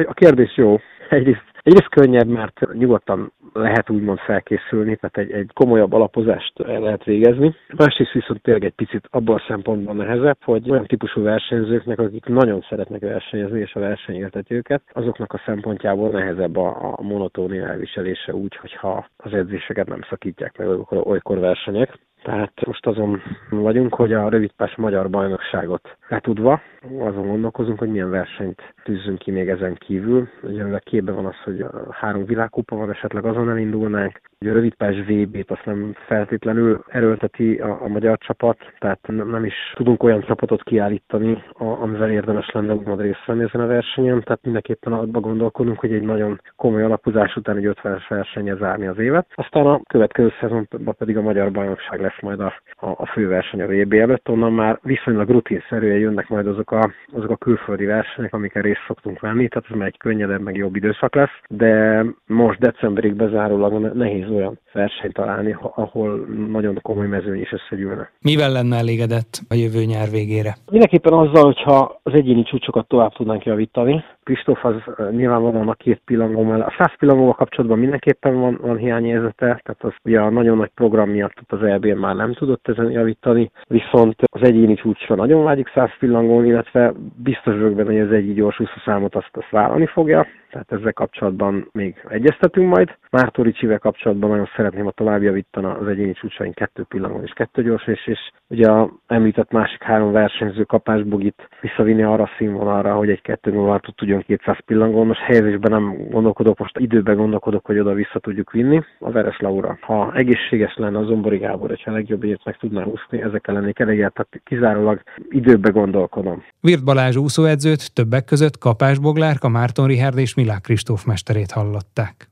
A 0.08 0.14
kérdés 0.14 0.58
jó. 0.58 0.80
Egyrészt 1.10 1.51
Egyrészt 1.64 1.90
könnyebb, 1.90 2.28
mert 2.28 2.74
nyugodtan 2.74 3.32
lehet 3.54 3.90
úgymond 3.90 4.20
felkészülni, 4.20 4.96
tehát 4.96 5.18
egy, 5.18 5.32
egy 5.32 5.52
komolyabb 5.54 5.94
alapozást 5.94 6.60
el 6.60 6.80
lehet 6.80 7.04
végezni. 7.04 7.56
Másrészt 7.78 8.12
viszont 8.12 8.42
tényleg 8.42 8.64
egy 8.64 8.74
picit 8.74 9.08
abban 9.10 9.36
a 9.36 9.44
szempontban 9.48 9.96
nehezebb, 9.96 10.38
hogy 10.44 10.70
olyan 10.70 10.86
típusú 10.86 11.22
versenyzőknek, 11.22 12.00
akik 12.00 12.26
nagyon 12.26 12.66
szeretnek 12.70 13.02
versenyezni, 13.02 13.60
és 13.60 13.74
a 13.74 13.80
verseny 13.80 14.30
őket, 14.48 14.82
azoknak 14.94 15.34
a 15.34 15.42
szempontjából 15.46 16.10
nehezebb 16.10 16.58
a, 16.58 16.96
a 16.98 17.02
monotónia 17.02 17.68
elviselése 17.68 18.34
úgy, 18.34 18.56
hogyha 18.56 19.08
az 19.18 19.34
edzéseket 19.34 19.88
nem 19.88 20.02
szakítják 20.10 20.58
meg 20.58 20.68
olykor, 20.68 21.08
olykor 21.08 21.40
versenyek. 21.40 22.00
Tehát 22.24 22.66
most 22.66 22.86
azon 22.86 23.22
vagyunk, 23.50 23.94
hogy 23.94 24.14
a 24.14 24.30
rövidpás 24.30 24.76
magyar 24.76 25.10
bajnokságot 25.10 25.98
letudva, 26.08 26.62
azon 27.00 27.28
gondolkozunk, 27.28 27.80
hogy 27.80 27.90
milyen 27.90 28.10
versenyt 28.10 28.74
tűzzünk 28.84 29.18
ki 29.18 29.32
még 29.32 29.50
ezen 29.50 29.76
kívül. 29.76 30.28
Ugye 30.44 30.80
képben 30.80 31.16
van 31.16 31.26
az, 31.26 31.36
hogy 31.44 31.66
három 31.90 32.26
világkupa 32.26 32.76
van, 32.76 32.90
esetleg 32.90 33.26
azon 33.26 33.50
elindulnánk. 33.50 34.22
Ugye 34.40 34.52
a 34.52 34.54
rövidpás 34.54 34.96
VB-t 35.08 35.52
azt 35.52 35.66
nem 35.66 35.94
feltétlenül 36.08 36.84
erőlteti 36.88 37.56
a, 37.56 37.82
a 37.82 37.88
magyar 37.88 38.18
csapat, 38.18 38.58
tehát 38.80 39.00
nem, 39.08 39.30
nem 39.30 39.46
is 39.46 39.74
tudunk 39.76 40.04
olyan 40.04 40.22
csapatot 40.22 40.64
kiállítani, 40.64 41.44
a, 41.54 41.64
amivel 41.64 42.12
érdemes 42.12 42.50
lenne 42.52 42.74
úgymond 42.74 43.02
részt 43.02 43.26
venni 43.26 43.44
ezen 43.44 43.62
a 43.62 43.68
versenyen, 43.68 44.22
tehát 44.24 44.44
mindenképpen 44.44 44.94
abba 44.94 45.20
gondolkodunk, 45.20 45.80
hogy 45.80 45.94
egy 45.94 46.04
nagyon 46.04 46.42
komoly 46.56 46.84
alapozás 46.84 47.36
után 47.36 47.58
egy 47.58 47.66
50 47.66 48.02
versenye 48.10 48.56
zárni 48.56 48.88
az 48.88 48.98
évet. 48.98 49.28
Aztán 49.36 49.66
a 49.66 49.82
következő 49.90 50.32
szezonban 50.40 50.96
pedig 50.98 51.18
a 51.18 51.22
magyar 51.22 51.52
bajnokság 51.52 52.02
lesz 52.02 52.11
majd 52.20 52.40
a, 52.40 52.54
a, 52.76 52.88
a 52.88 53.06
főverseny 53.06 53.62
a 53.62 53.68
VB 53.68 53.94
előtt, 53.94 54.30
onnan 54.30 54.54
már 54.54 54.80
viszonylag 54.82 55.30
rutinszerűen 55.30 55.98
jönnek 55.98 56.28
majd 56.28 56.48
azok 56.48 56.72
a, 56.72 56.92
azok 57.14 57.30
a 57.30 57.36
külföldi 57.36 57.86
versenyek, 57.86 58.34
amiken 58.34 58.62
részt 58.62 58.84
szoktunk 58.88 59.20
venni, 59.20 59.48
tehát 59.48 59.68
ez 59.70 59.78
már 59.78 59.88
egy 59.88 59.98
könnyedebb, 59.98 60.42
meg 60.42 60.56
jobb 60.56 60.76
időszak 60.76 61.16
lesz, 61.16 61.40
de 61.48 62.06
most 62.26 62.60
decemberig 62.60 63.16
bezárólag 63.16 63.94
nehéz 63.94 64.30
olyan 64.30 64.60
versenyt 64.74 65.14
találni, 65.14 65.56
ahol 65.76 66.26
nagyon 66.50 66.80
komoly 66.82 67.08
mezőny 67.08 67.42
is 67.42 67.52
összegyűlne. 67.52 68.12
Mivel 68.22 68.52
lenne 68.52 68.78
elégedett 68.78 69.40
a 69.50 69.54
jövő 69.54 69.84
nyár 69.84 70.10
végére? 70.10 70.56
Mindenképpen 70.72 71.14
azzal, 71.14 71.44
hogyha 71.44 72.00
az 72.04 72.14
egyéni 72.14 72.44
csúcsokat 72.44 72.88
tovább 72.88 73.14
tudnánk 73.14 73.46
javítani. 73.46 74.04
Kristóf 74.24 74.66
az 74.66 74.76
nyilvánvalóan 75.12 75.70
a 75.70 75.74
két 75.74 76.02
pillangó 76.06 76.44
mellett. 76.44 76.68
A 76.68 76.76
száz 76.78 76.98
pillangóval 76.98 77.34
kapcsolatban 77.34 77.80
mindenképpen 77.80 78.40
van, 78.40 78.60
van 78.62 78.78
hiányérzete, 78.78 79.46
tehát 79.46 79.78
az 79.80 79.94
ugye 80.04 80.20
a 80.20 80.30
nagyon 80.30 80.58
nagy 80.58 80.72
program 80.76 81.10
miatt 81.10 81.34
az 81.48 81.64
eb 81.64 81.86
már 81.86 82.16
nem 82.16 82.34
tudott 82.34 82.68
ezen 82.68 82.92
javítani, 82.92 83.52
viszont 83.68 84.16
az 84.32 84.42
egyéni 84.42 84.76
csúcsra 84.76 85.16
nagyon 85.16 85.44
vágyik 85.44 85.72
száz 85.74 85.90
pillangón, 86.00 86.46
illetve 86.46 86.94
biztos 87.24 87.54
vagyok 87.54 87.74
benne, 87.74 87.92
hogy 87.92 88.08
az 88.08 88.12
egyik 88.12 88.36
gyors 88.36 88.62
számot 88.86 89.16
azt, 89.16 89.30
azt 89.32 89.50
vállalni 89.50 89.86
fogja, 89.86 90.28
tehát 90.52 90.72
ezzel 90.72 90.94
kapcsolatban 90.94 91.70
még 91.72 91.96
egyeztetünk 92.10 92.70
majd. 92.70 92.98
Mártori 93.10 93.52
Csivel 93.52 93.80
kapcsolatban 93.80 94.30
nagyon 94.30 94.50
szeretném, 94.56 94.84
ha 94.84 94.92
tovább 94.92 95.22
javítani 95.22 95.66
az 95.66 95.88
egyéni 95.88 96.14
csúcsaink 96.14 96.56
kettő 96.56 96.84
pillangon 96.84 97.24
és 97.24 97.32
kettő 97.36 97.64
gyors, 97.64 97.88
és, 97.88 98.08
és 98.08 98.20
ugye 98.48 98.70
a 98.70 98.92
említett 99.08 99.52
másik 99.52 99.84
három 99.84 100.12
versenyző 100.12 100.64
kapásbogit 100.64 101.50
visszavinni 101.62 102.04
arra 102.04 102.24
a 102.24 102.30
színvonalra, 102.38 102.96
hogy 102.96 103.10
egy 103.10 103.22
kettő 103.22 103.52
nullal 103.52 103.82
tudjon 103.96 104.24
200 104.28 104.58
pillangon. 104.66 105.08
Most 105.08 105.20
helyezésben 105.20 105.72
nem 105.72 106.08
gondolkodok, 106.10 106.58
most 106.58 106.78
időben 106.78 107.16
gondolkodok, 107.16 107.66
hogy 107.66 107.80
oda 107.80 107.94
vissza 107.94 108.20
tudjuk 108.20 108.52
vinni. 108.52 108.82
A 109.00 109.12
Veres 109.12 109.40
Laura, 109.40 109.78
ha 109.82 110.14
egészséges 110.16 110.76
lenne 110.76 110.98
a 110.98 111.04
Zombori 111.04 111.38
Gábor, 111.38 111.70
hogyha 111.70 111.92
a 111.92 111.94
legjobb 111.94 112.24
évet 112.24 112.42
meg 112.46 112.58
tudná 112.58 112.84
úszni, 112.84 113.22
ezekkel 113.22 113.54
lennék 113.54 113.80
elégedett, 113.80 114.14
tehát 114.14 114.42
kizárólag 114.44 115.02
időbe 115.30 115.70
gondolkodom. 115.70 116.44
Virt 116.60 116.84
Balázs 116.84 117.16
úszóedzőt 117.16 117.94
többek 117.94 118.26
között 118.26 118.58
Kapás 118.58 119.00
Boglárka, 119.00 119.50
Márton 119.50 119.88
Richard 119.88 120.18
és 120.18 120.36
Milák 120.42 120.62
Kristóf 120.62 121.04
mesterét 121.04 121.52
hallották. 121.52 122.30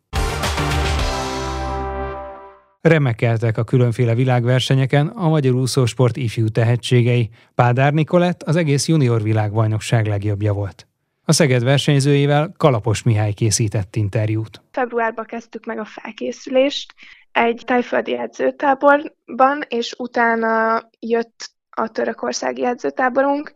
Remekeltek 2.82 3.58
a 3.58 3.64
különféle 3.64 4.16
világversenyeken 4.16 5.08
a 5.08 5.30
magyar 5.30 5.54
úszósport 5.54 6.18
ifjú 6.18 6.48
tehetségei. 6.48 7.30
Pádár 7.56 7.94
Nikolett 7.94 8.44
az 8.44 8.56
egész 8.56 8.88
junior 8.88 9.22
világbajnokság 9.22 10.08
legjobbja 10.08 10.54
volt. 10.54 10.88
A 11.26 11.32
Szeged 11.32 11.64
versenyzőjével 11.64 12.54
Kalapos 12.58 13.04
Mihály 13.04 13.34
készített 13.34 13.96
interjút. 13.96 14.62
Februárban 14.72 15.26
kezdtük 15.26 15.66
meg 15.66 15.80
a 15.80 15.86
felkészülést 15.86 16.94
egy 17.32 17.62
tájföldi 17.66 18.18
edzőtáborban, 18.18 19.64
és 19.68 19.96
utána 19.98 20.82
jött 21.00 21.52
a 21.70 21.88
törökországi 21.88 22.66
edzőtáborunk, 22.66 23.52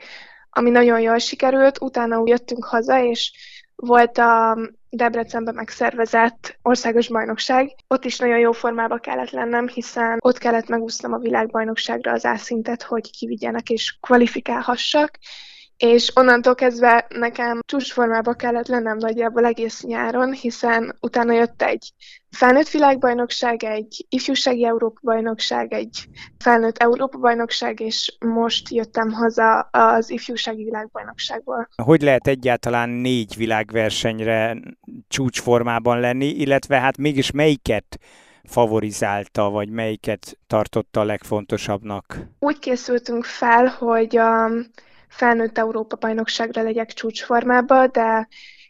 ami 0.49 0.69
nagyon 0.69 0.99
jól 0.99 1.17
sikerült. 1.17 1.81
Utána 1.81 2.21
jöttünk 2.25 2.65
haza, 2.65 3.03
és 3.03 3.31
volt 3.75 4.17
a 4.17 4.57
Debrecenben 4.89 5.55
megszervezett 5.55 6.57
országos 6.61 7.07
bajnokság. 7.07 7.75
Ott 7.87 8.05
is 8.05 8.17
nagyon 8.17 8.39
jó 8.39 8.51
formába 8.51 8.97
kellett 8.97 9.29
lennem, 9.29 9.67
hiszen 9.67 10.17
ott 10.19 10.37
kellett 10.37 10.67
megúsznom 10.67 11.13
a 11.13 11.17
világbajnokságra 11.17 12.11
az 12.11 12.25
ászintet, 12.25 12.83
hogy 12.83 13.11
kivigyenek 13.11 13.69
és 13.69 13.97
kvalifikálhassak, 14.01 15.19
és 15.77 16.11
onnantól 16.15 16.55
kezdve 16.55 17.05
nekem 17.09 17.59
csúcsformába 17.65 18.33
kellett 18.33 18.67
lennem 18.67 18.97
nagyjából 18.97 19.45
egész 19.45 19.83
nyáron, 19.83 20.33
hiszen 20.33 20.95
utána 21.01 21.33
jött 21.33 21.61
egy 21.61 21.93
felnőtt 22.29 22.69
világbajnokság, 22.69 23.63
egy 23.63 24.05
ifjúsági 24.09 24.65
Európa-bajnokság, 24.65 25.73
egy 25.73 26.07
felnőtt 26.37 26.77
Európa-bajnokság, 26.77 27.79
és 27.79 28.15
most 28.19 28.69
jöttem 28.69 29.11
haza 29.11 29.59
az 29.59 30.09
ifjúsági 30.09 30.63
világbajnokságból. 30.63 31.67
Hogy 31.83 32.01
lehet 32.01 32.27
egyáltalán 32.27 32.89
négy 32.89 33.35
világversenyre 33.37 34.57
csúcsformában 35.07 35.99
lenni, 35.99 36.27
illetve 36.27 36.79
hát 36.79 36.97
mégis 36.97 37.31
melyiket 37.31 37.99
favorizálta, 38.43 39.49
vagy 39.49 39.69
melyiket 39.69 40.37
tartotta 40.47 40.99
a 40.99 41.03
legfontosabbnak? 41.03 42.19
Úgy 42.39 42.59
készültünk 42.59 43.23
fel, 43.23 43.65
hogy 43.65 44.17
a 44.17 44.49
felnőtt 45.13 45.57
Európa-bajnokságra 45.57 46.61
legyek 46.63 46.93
csúcsformába, 46.93 47.87
de 47.87 48.27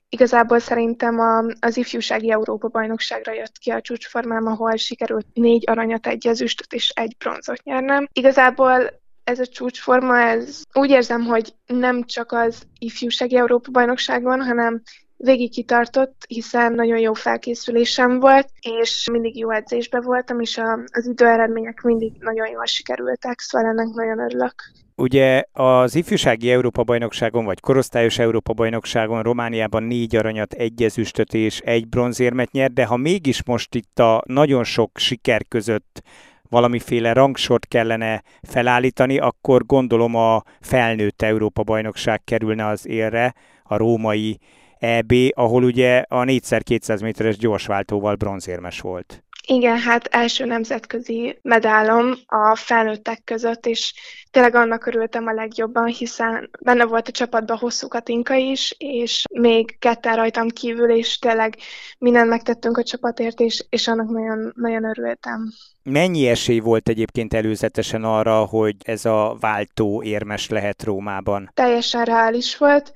igazából 0.10 0.60
szerintem 0.60 1.20
a, 1.20 1.44
az 1.60 1.78
ifjúsági 1.78 2.32
Európa-bajnokságra 2.32 3.34
jött 3.34 3.58
ki 3.58 3.70
a 3.72 3.82
csúcsformám, 3.82 4.46
ahol 4.46 4.76
sikerült 4.76 5.26
négy 5.34 5.64
aranyat, 5.70 6.08
egy 6.08 6.28
ezüstöt 6.28 6.74
és 6.74 6.90
egy 6.90 7.16
bronzot 7.18 7.64
nyernem. 7.64 8.08
Igazából 8.14 9.02
ez 9.24 9.40
a 9.40 9.48
csúcsforma, 9.48 10.20
ez 10.20 10.62
úgy 10.74 10.90
érzem, 10.90 11.22
hogy 11.22 11.54
nem 11.66 12.04
csak 12.04 12.32
az 12.32 12.64
ifjúsági 12.80 13.36
Európa-bajnokságon, 13.36 14.42
hanem 14.42 14.82
végig 15.24 15.52
kitartott, 15.52 16.26
hiszen 16.28 16.74
nagyon 16.74 17.00
jó 17.00 17.14
felkészülésem 17.14 18.20
volt, 18.20 18.50
és 18.62 19.08
mindig 19.12 19.38
jó 19.38 19.52
edzésben 19.52 20.02
voltam, 20.02 20.40
és 20.40 20.58
a, 20.58 20.80
az 20.92 21.08
időeredmények 21.08 21.82
mindig 21.82 22.12
nagyon 22.20 22.48
jól 22.48 22.66
sikerültek, 22.66 23.40
szóval 23.40 23.70
ennek 23.70 23.88
nagyon 23.94 24.20
örülök. 24.20 24.54
Ugye 24.96 25.44
az 25.52 25.96
ifjúsági 25.96 26.52
Európa-bajnokságon, 26.52 27.46
vagy 27.46 27.60
korosztályos 27.60 28.20
Európa-bajnokságon 28.20 29.22
Romániában 29.22 29.84
négy 29.84 30.16
aranyat, 30.16 30.54
egy 30.54 30.84
ezüstöt 30.84 31.34
és 31.34 31.60
egy 31.60 31.88
bronzérmet 31.88 32.52
nyert, 32.52 32.74
de 32.74 32.86
ha 32.86 32.98
mégis 32.98 33.44
most 33.44 33.76
itt 33.76 34.00
a 34.00 34.24
nagyon 34.26 34.64
sok 34.64 34.98
siker 34.98 35.48
között 35.48 36.02
valamiféle 36.50 37.14
rangsort 37.14 37.68
kellene 37.68 38.24
felállítani, 38.42 39.20
akkor 39.20 39.66
gondolom 39.66 40.16
a 40.16 40.44
felnőtt 40.62 41.22
Európa-bajnokság 41.22 42.24
kerülne 42.24 42.68
az 42.68 42.88
élre, 42.88 43.34
a 43.64 43.78
római 43.78 44.40
EB, 44.84 45.14
ahol 45.30 45.64
ugye 45.64 46.04
a 46.08 46.24
4x200 46.24 47.02
méteres 47.02 47.38
gyorsváltóval 47.38 48.16
bronzérmes 48.16 48.80
volt. 48.80 49.24
Igen, 49.48 49.78
hát 49.78 50.06
első 50.06 50.46
nemzetközi 50.46 51.40
medálom 51.42 52.14
a 52.26 52.56
felnőttek 52.56 53.22
között, 53.24 53.66
és 53.66 53.94
tényleg 54.32 54.56
annak 54.56 54.86
örültem 54.86 55.28
a 55.28 55.34
legjobban, 55.34 55.86
hiszen 55.86 56.50
benne 56.62 56.86
volt 56.86 57.08
a 57.08 57.12
csapatban 57.12 57.58
hosszú 57.58 57.88
Katinka 57.88 58.34
is, 58.34 58.76
és 58.78 59.24
még 59.34 59.80
ketten 59.80 60.16
rajtam 60.16 60.48
kívül, 60.48 60.92
és 60.92 61.20
tényleg 61.20 61.58
mindent 61.98 62.30
megtettünk 62.30 62.78
a 62.78 62.84
csapatért, 62.84 63.40
és, 63.40 63.66
és 63.70 63.88
annak 63.88 64.10
nagyon, 64.10 64.54
nagyon 64.56 64.84
örültem. 64.84 65.52
Mennyi 65.84 66.28
esély 66.28 66.60
volt 66.60 66.90
egyébként 66.90 67.34
előzetesen 67.34 68.04
arra, 68.04 68.46
hogy 68.46 68.76
ez 68.86 69.06
a 69.06 69.38
váltó 69.40 70.04
érmes 70.04 70.50
lehet 70.50 70.84
Rómában? 70.84 71.52
Teljesen 71.54 72.04
reális 72.04 72.58
volt. 72.58 72.94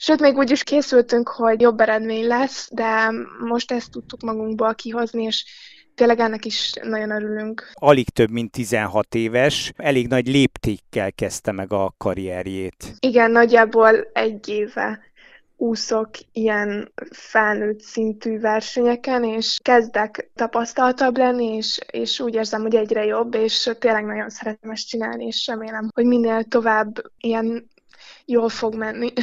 Sőt, 0.00 0.20
még 0.20 0.36
úgy 0.36 0.50
is 0.50 0.62
készültünk, 0.62 1.28
hogy 1.28 1.60
jobb 1.60 1.80
eredmény 1.80 2.26
lesz, 2.26 2.68
de 2.72 3.10
most 3.40 3.72
ezt 3.72 3.90
tudtuk 3.90 4.22
magunkból 4.22 4.74
kihozni, 4.74 5.22
és 5.22 5.44
tényleg 5.94 6.20
ennek 6.20 6.44
is 6.44 6.72
nagyon 6.82 7.10
örülünk. 7.10 7.70
Alig 7.74 8.10
több, 8.10 8.30
mint 8.30 8.50
16 8.50 9.14
éves, 9.14 9.72
elég 9.76 10.08
nagy 10.08 10.26
léptékkel 10.26 11.12
kezdte 11.12 11.52
meg 11.52 11.72
a 11.72 11.94
karrierjét. 11.96 12.94
Igen, 13.00 13.30
nagyjából 13.30 14.10
egy 14.12 14.48
éve 14.48 15.00
úszok 15.56 16.10
ilyen 16.32 16.92
felnőtt 17.10 17.80
szintű 17.80 18.38
versenyeken, 18.40 19.24
és 19.24 19.58
kezdek 19.62 20.30
tapasztaltabb 20.34 21.16
lenni, 21.16 21.56
és, 21.56 21.78
és 21.90 22.20
úgy 22.20 22.34
érzem, 22.34 22.62
hogy 22.62 22.74
egyre 22.74 23.04
jobb, 23.04 23.34
és 23.34 23.70
tényleg 23.78 24.04
nagyon 24.04 24.30
szeretem 24.30 24.70
ezt 24.70 24.88
csinálni, 24.88 25.24
és 25.24 25.46
remélem, 25.46 25.88
hogy 25.94 26.04
minél 26.04 26.44
tovább 26.44 27.02
ilyen 27.20 27.68
jól 28.24 28.48
fog 28.48 28.74
menni. 28.74 29.12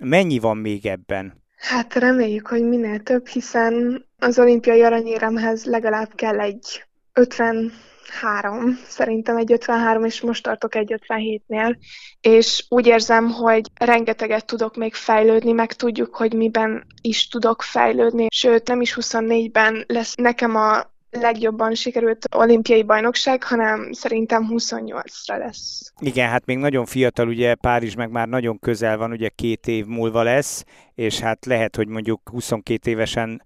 Mennyi 0.00 0.38
van 0.38 0.56
még 0.56 0.86
ebben? 0.86 1.42
Hát 1.56 1.94
reméljük, 1.94 2.46
hogy 2.46 2.62
minél 2.62 3.02
több, 3.02 3.26
hiszen 3.26 4.04
az 4.18 4.38
olimpiai 4.38 4.82
aranyéremhez 4.82 5.64
legalább 5.64 6.14
kell 6.14 6.40
egy 6.40 6.84
53, 7.12 8.78
szerintem 8.86 9.36
egy 9.36 9.52
53, 9.52 10.04
és 10.04 10.20
most 10.20 10.42
tartok 10.42 10.74
egy 10.74 10.94
57-nél, 11.08 11.76
és 12.20 12.64
úgy 12.68 12.86
érzem, 12.86 13.30
hogy 13.30 13.70
rengeteget 13.74 14.46
tudok 14.46 14.76
még 14.76 14.94
fejlődni, 14.94 15.52
meg 15.52 15.72
tudjuk, 15.72 16.16
hogy 16.16 16.34
miben 16.34 16.86
is 17.02 17.28
tudok 17.28 17.62
fejlődni, 17.62 18.26
sőt 18.30 18.68
nem 18.68 18.80
is 18.80 18.96
24-ben 19.00 19.84
lesz 19.86 20.14
nekem 20.14 20.56
a 20.56 20.93
legjobban 21.20 21.74
sikerült 21.74 22.26
olimpiai 22.36 22.82
bajnokság, 22.82 23.42
hanem 23.42 23.92
szerintem 23.92 24.48
28-ra 24.50 25.38
lesz. 25.38 25.92
Igen, 25.98 26.28
hát 26.28 26.46
még 26.46 26.58
nagyon 26.58 26.84
fiatal, 26.84 27.28
ugye 27.28 27.54
Párizs 27.54 27.94
meg 27.94 28.10
már 28.10 28.28
nagyon 28.28 28.58
közel 28.58 28.96
van, 28.96 29.10
ugye 29.10 29.28
két 29.28 29.66
év 29.66 29.86
múlva 29.86 30.22
lesz, 30.22 30.64
és 30.94 31.20
hát 31.20 31.46
lehet, 31.46 31.76
hogy 31.76 31.88
mondjuk 31.88 32.20
22 32.30 32.90
évesen 32.90 33.42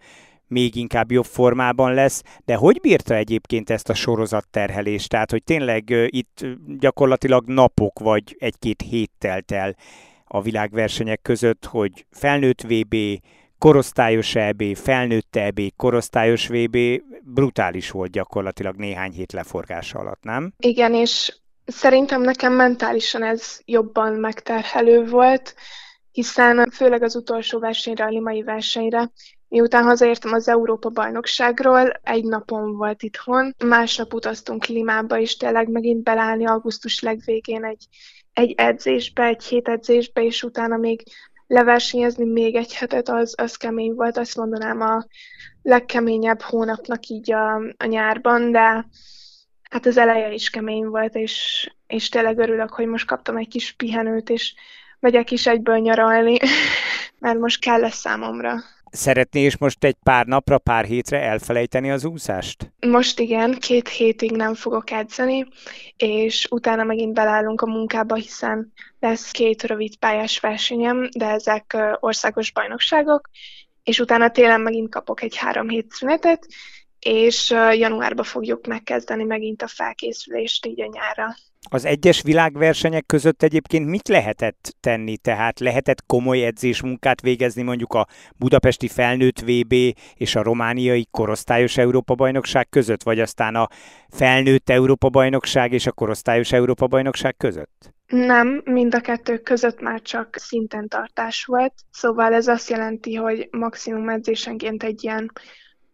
még 0.46 0.76
inkább 0.76 1.12
jobb 1.12 1.24
formában 1.24 1.94
lesz, 1.94 2.22
de 2.44 2.54
hogy 2.54 2.80
bírta 2.80 3.14
egyébként 3.14 3.70
ezt 3.70 3.88
a 3.88 3.94
sorozatterhelést? 3.94 5.08
Tehát, 5.08 5.30
hogy 5.30 5.44
tényleg 5.44 5.94
itt 6.06 6.46
gyakorlatilag 6.78 7.46
napok 7.46 7.98
vagy 7.98 8.36
egy-két 8.38 8.82
hét 8.82 9.10
telt 9.18 9.52
el 9.52 9.76
a 10.24 10.42
világversenyek 10.42 11.22
között, 11.22 11.64
hogy 11.64 12.06
felnőtt 12.10 12.62
VB, 12.62 12.96
korosztályos 13.58 14.34
EB, 14.34 14.62
felnőtt 14.76 15.36
EB, 15.36 15.60
korosztályos 15.76 16.48
VB 16.48 16.78
brutális 17.22 17.90
volt 17.90 18.10
gyakorlatilag 18.10 18.76
néhány 18.76 19.12
hét 19.12 19.32
leforgása 19.32 19.98
alatt, 19.98 20.22
nem? 20.22 20.52
Igen, 20.58 20.94
és 20.94 21.38
szerintem 21.66 22.20
nekem 22.20 22.52
mentálisan 22.52 23.22
ez 23.22 23.60
jobban 23.64 24.12
megterhelő 24.12 25.04
volt, 25.04 25.54
hiszen 26.10 26.70
főleg 26.70 27.02
az 27.02 27.16
utolsó 27.16 27.58
versenyre, 27.58 28.04
a 28.04 28.08
limai 28.08 28.42
versenyre, 28.42 29.10
miután 29.48 29.84
hazaértem 29.84 30.32
az 30.32 30.48
Európa 30.48 30.88
bajnokságról, 30.88 31.92
egy 32.02 32.24
napon 32.24 32.76
volt 32.76 33.02
itthon, 33.02 33.54
másnap 33.64 34.14
utaztunk 34.14 34.66
Limába, 34.66 35.18
és 35.18 35.36
tényleg 35.36 35.68
megint 35.68 36.02
belállni 36.02 36.46
augusztus 36.46 37.00
legvégén 37.00 37.64
egy, 37.64 37.86
egy 38.32 38.54
edzésbe, 38.56 39.24
egy 39.24 39.44
hét 39.44 39.68
edzésbe, 39.68 40.22
és 40.22 40.42
utána 40.42 40.76
még 40.76 41.02
leversenyezni 41.48 42.24
még 42.24 42.54
egy 42.54 42.74
hetet, 42.74 43.08
az, 43.08 43.34
az 43.36 43.56
kemény 43.56 43.94
volt, 43.94 44.16
azt 44.16 44.36
mondanám 44.36 44.80
a 44.80 45.06
legkeményebb 45.62 46.40
hónapnak 46.40 47.06
így 47.06 47.32
a, 47.32 47.54
a 47.56 47.86
nyárban, 47.86 48.50
de 48.50 48.86
hát 49.70 49.86
az 49.86 49.96
eleje 49.96 50.32
is 50.32 50.50
kemény 50.50 50.86
volt, 50.86 51.14
és, 51.14 51.66
és 51.86 52.08
tényleg 52.08 52.38
örülök, 52.38 52.70
hogy 52.70 52.86
most 52.86 53.06
kaptam 53.06 53.36
egy 53.36 53.48
kis 53.48 53.72
pihenőt, 53.72 54.30
és 54.30 54.54
megyek 55.00 55.30
is 55.30 55.46
egyből 55.46 55.78
nyaralni, 55.78 56.36
mert 57.18 57.38
most 57.38 57.60
kell 57.60 57.80
lesz 57.80 57.98
számomra. 57.98 58.56
Szeretné 58.90 59.40
és 59.40 59.56
most 59.56 59.84
egy 59.84 59.96
pár 60.02 60.26
napra, 60.26 60.58
pár 60.58 60.84
hétre 60.84 61.20
elfelejteni 61.20 61.90
az 61.90 62.04
úszást? 62.04 62.72
Most 62.86 63.20
igen, 63.20 63.52
két 63.52 63.88
hétig 63.88 64.30
nem 64.30 64.54
fogok 64.54 64.90
edzeni, 64.90 65.46
és 65.96 66.46
utána 66.50 66.84
megint 66.84 67.14
belállunk 67.14 67.60
a 67.60 67.66
munkába, 67.66 68.14
hiszen 68.14 68.72
lesz 69.00 69.30
két 69.30 69.62
rövid 69.62 69.96
pályás 69.96 70.40
versenyem, 70.40 71.08
de 71.16 71.26
ezek 71.26 71.76
országos 72.00 72.52
bajnokságok, 72.52 73.28
és 73.82 73.98
utána 73.98 74.30
télen 74.30 74.60
megint 74.60 74.90
kapok 74.90 75.22
egy 75.22 75.36
három 75.36 75.68
hét 75.68 75.90
szünetet, 75.90 76.46
és 76.98 77.50
januárban 77.72 78.24
fogjuk 78.24 78.66
megkezdeni 78.66 79.24
megint 79.24 79.62
a 79.62 79.66
felkészülést 79.66 80.66
így 80.66 80.80
a 80.80 80.88
nyárra. 80.92 81.34
Az 81.70 81.84
egyes 81.84 82.22
világversenyek 82.22 83.06
között 83.06 83.42
egyébként 83.42 83.86
mit 83.86 84.08
lehetett 84.08 84.76
tenni? 84.80 85.16
Tehát 85.16 85.60
lehetett 85.60 86.06
komoly 86.06 86.44
edzésmunkát 86.44 87.20
végezni 87.20 87.62
mondjuk 87.62 87.92
a 87.92 88.06
budapesti 88.36 88.88
felnőtt 88.88 89.40
VB 89.40 89.74
és 90.14 90.34
a 90.34 90.42
romániai 90.42 91.08
korosztályos 91.10 91.76
Európa-bajnokság 91.76 92.68
között, 92.68 93.02
vagy 93.02 93.20
aztán 93.20 93.54
a 93.54 93.68
felnőtt 94.08 94.70
Európa-bajnokság 94.70 95.72
és 95.72 95.86
a 95.86 95.92
korosztályos 95.92 96.52
Európa-bajnokság 96.52 97.36
között? 97.36 97.96
Nem, 98.06 98.62
mind 98.64 98.94
a 98.94 99.00
kettő 99.00 99.38
között 99.38 99.80
már 99.80 100.02
csak 100.02 100.36
szinten 100.36 100.88
tartás 100.88 101.44
volt, 101.44 101.72
szóval 101.90 102.34
ez 102.34 102.46
azt 102.46 102.70
jelenti, 102.70 103.14
hogy 103.14 103.48
maximum 103.50 104.08
edzésenként 104.08 104.82
egy 104.82 105.04
ilyen 105.04 105.30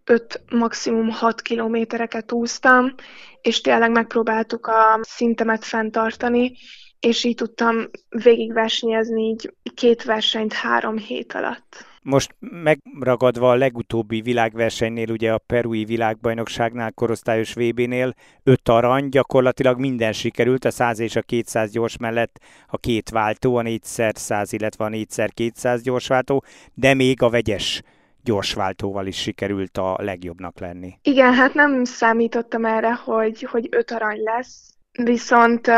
5, 0.05 0.43
maximum 0.51 1.11
6 1.11 1.43
kilométereket 1.43 2.33
úsztam, 2.33 2.95
és 3.41 3.61
tényleg 3.61 3.91
megpróbáltuk 3.91 4.67
a 4.67 4.99
szintemet 5.03 5.65
fenntartani, 5.65 6.53
és 7.01 7.25
így 7.25 7.35
tudtam 7.35 7.91
végigversenyezni 8.09 9.23
így 9.23 9.55
két 9.75 10.03
versenyt 10.03 10.53
három 10.53 10.97
hét 10.97 11.33
alatt. 11.33 11.93
Most 12.03 12.35
megragadva 12.39 13.51
a 13.51 13.55
legutóbbi 13.55 14.21
világversenynél, 14.21 15.11
ugye 15.11 15.33
a 15.33 15.39
Perui 15.39 15.85
világbajnokságnál, 15.85 16.93
korosztályos 16.93 17.55
VB-nél, 17.55 18.15
öt 18.43 18.69
arany, 18.69 19.09
gyakorlatilag 19.09 19.79
minden 19.79 20.13
sikerült, 20.13 20.65
a 20.65 20.71
100 20.71 20.99
és 20.99 21.17
a 21.17 21.23
200 21.23 21.71
gyors 21.71 21.97
mellett 21.97 22.41
a 22.67 22.79
két 22.79 23.11
váltó, 23.11 23.57
a 23.57 23.63
4x100, 23.63 24.49
illetve 24.51 24.85
a 24.85 24.89
4x200 24.89 25.81
gyorsváltó, 25.83 26.45
de 26.75 26.95
még 26.95 27.23
a 27.23 27.31
vegyes 27.31 27.83
gyorsváltóval 28.25 29.07
is 29.07 29.17
sikerült 29.17 29.79
a 29.79 29.97
legjobbnak 30.01 30.61
lenni. 30.61 30.99
Igen, 31.03 31.35
hát 31.35 31.55
nem 31.55 31.85
számítottam 31.85 32.65
erre, 32.65 32.95
hogy, 32.95 33.43
hogy 33.43 33.69
öt 33.71 33.91
arany 33.91 34.23
lesz, 34.23 34.75
viszont 34.93 35.71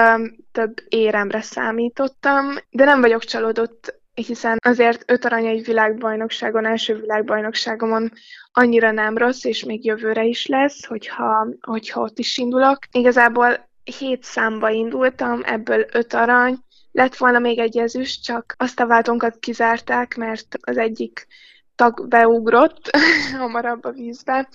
több 0.52 0.74
éremre 0.88 1.40
számítottam, 1.40 2.56
de 2.70 2.84
nem 2.84 3.00
vagyok 3.00 3.24
csalódott, 3.24 4.00
hiszen 4.14 4.58
azért 4.64 5.10
öt 5.10 5.24
arany 5.24 5.46
egy 5.46 5.64
világbajnokságon, 5.64 6.66
első 6.66 7.00
világbajnokságomon 7.00 8.12
annyira 8.52 8.90
nem 8.90 9.16
rossz, 9.16 9.44
és 9.44 9.64
még 9.64 9.84
jövőre 9.84 10.24
is 10.24 10.46
lesz, 10.46 10.86
hogyha, 10.86 11.46
hogyha 11.60 12.00
ott 12.00 12.18
is 12.18 12.38
indulok. 12.38 12.78
Igazából 12.92 13.68
hét 13.98 14.22
számba 14.22 14.70
indultam, 14.70 15.40
ebből 15.44 15.86
öt 15.92 16.14
arany, 16.14 16.58
lett 16.92 17.16
volna 17.16 17.38
még 17.38 17.58
egy 17.58 17.78
ezüst, 17.78 18.24
csak 18.24 18.54
azt 18.56 18.80
a 18.80 18.86
váltónkat 18.86 19.38
kizárták, 19.38 20.16
mert 20.16 20.56
az 20.60 20.76
egyik 20.76 21.26
tag 21.76 22.08
beugrott 22.08 22.90
hamarabb 23.38 23.84
a 23.84 23.90
vízbe, 23.90 24.48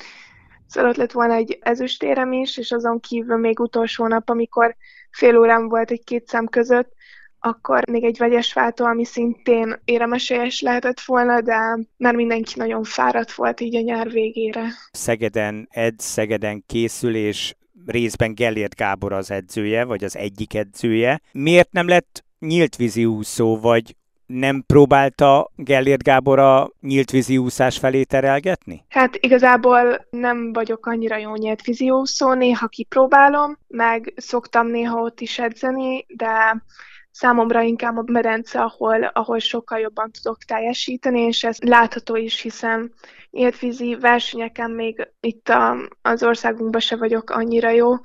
Szóval 0.72 0.90
ott 0.90 0.96
lett 0.96 1.12
volna 1.12 1.34
egy 1.34 1.58
ezüstérem 1.62 2.32
is, 2.32 2.58
és 2.58 2.72
azon 2.72 3.00
kívül 3.00 3.38
még 3.38 3.60
utolsó 3.60 4.08
nap, 4.08 4.30
amikor 4.30 4.76
fél 5.10 5.38
órám 5.38 5.68
volt 5.68 5.92
egy 5.92 6.04
két 6.04 6.28
szám 6.28 6.48
között, 6.48 6.94
akkor 7.40 7.90
még 7.90 8.04
egy 8.04 8.18
vegyes 8.18 8.54
váltó, 8.54 8.86
ami 8.86 9.06
szintén 9.06 9.82
éremesélyes 9.86 10.62
lehetett 10.62 11.02
volna, 11.02 11.42
de 11.42 11.80
már 11.98 12.16
mindenki 12.16 12.54
nagyon 12.56 12.84
fáradt 12.84 13.34
volt 13.34 13.60
így 13.60 13.76
a 13.76 13.82
nyár 13.82 14.10
végére. 14.10 14.68
Szegeden 14.92 15.68
ed, 15.72 16.00
Szegeden 16.00 16.64
készül, 16.66 17.16
és 17.16 17.56
részben 17.86 18.36
Gellért 18.36 18.76
Gábor 18.76 19.14
az 19.14 19.32
edzője, 19.32 19.84
vagy 19.84 20.04
az 20.04 20.16
egyik 20.16 20.54
edzője. 20.54 21.22
Miért 21.32 21.72
nem 21.72 21.88
lett 21.88 22.24
nyílt 22.40 22.76
vízi 22.76 23.06
úszó, 23.06 23.60
vagy 23.60 23.96
nem 24.32 24.64
próbálta 24.68 25.52
Gellért 25.56 26.04
Gábor 26.04 26.40
a 26.40 26.72
nyílt 26.82 27.30
úszás 27.38 27.78
felé 27.78 28.04
terelgetni? 28.04 28.86
Hát 28.90 29.16
igazából 29.16 30.08
nem 30.10 30.54
vagyok 30.54 30.86
annyira 30.86 31.18
jó 31.18 31.36
nyílt 31.36 31.62
úszó, 31.80 32.34
néha 32.34 32.68
kipróbálom, 32.68 33.58
meg 33.68 34.14
szoktam 34.16 34.68
néha 34.68 35.02
ott 35.02 35.20
is 35.20 35.40
edzeni, 35.40 36.06
de 36.08 36.64
számomra 37.12 37.62
inkább 37.62 37.98
a 37.98 38.04
medence, 38.06 38.62
ahol, 38.62 39.04
ahol 39.04 39.40
sokkal 39.40 39.80
jobban 39.80 40.12
tudok 40.12 40.44
teljesíteni, 40.44 41.20
és 41.20 41.44
ez 41.44 41.58
látható 41.60 42.16
is, 42.16 42.42
hiszen 42.42 42.94
nyíltvízi 43.30 43.96
versenyeken 44.00 44.72
még 44.72 45.08
itt 45.20 45.50
a, 45.50 45.76
az 46.02 46.24
országunkban 46.24 46.82
se 46.82 46.96
vagyok 46.96 47.30
annyira 47.30 47.70
jó, 47.70 47.96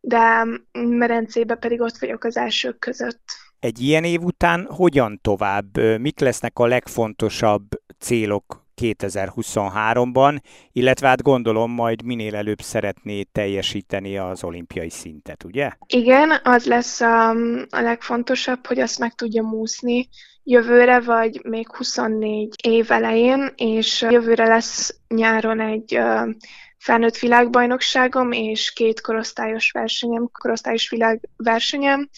de 0.00 0.46
medencébe 0.72 1.54
pedig 1.54 1.80
ott 1.80 1.98
vagyok 1.98 2.24
az 2.24 2.36
elsők 2.36 2.78
között. 2.78 3.22
Egy 3.60 3.80
ilyen 3.80 4.04
év 4.04 4.22
után 4.22 4.66
hogyan 4.70 5.18
tovább? 5.22 5.98
Mik 5.98 6.20
lesznek 6.20 6.58
a 6.58 6.66
legfontosabb 6.66 7.66
célok 7.98 8.64
2023-ban, 8.80 10.38
illetve 10.72 11.08
hát 11.08 11.22
gondolom 11.22 11.70
majd 11.70 12.02
minél 12.04 12.34
előbb 12.36 12.60
szeretné 12.60 13.22
teljesíteni 13.22 14.18
az 14.18 14.44
olimpiai 14.44 14.90
szintet, 14.90 15.44
ugye? 15.44 15.70
Igen, 15.86 16.40
az 16.42 16.66
lesz 16.66 17.00
a, 17.00 17.30
a 17.70 17.80
legfontosabb, 17.80 18.66
hogy 18.66 18.78
azt 18.78 18.98
meg 18.98 19.14
tudja 19.14 19.42
úszni 19.42 20.08
jövőre, 20.44 21.00
vagy 21.00 21.40
még 21.44 21.76
24 21.76 22.54
év 22.62 22.90
elején, 22.90 23.52
és 23.56 24.06
jövőre 24.10 24.46
lesz 24.46 24.98
nyáron 25.08 25.60
egy 25.60 25.98
felnőtt 26.78 27.18
világbajnokságom, 27.18 28.32
és 28.32 28.72
két 28.72 29.00
korosztályos 29.00 29.70
versenyem, 29.70 30.28
korosztályos 30.32 30.90
világversenyem, 30.90 32.08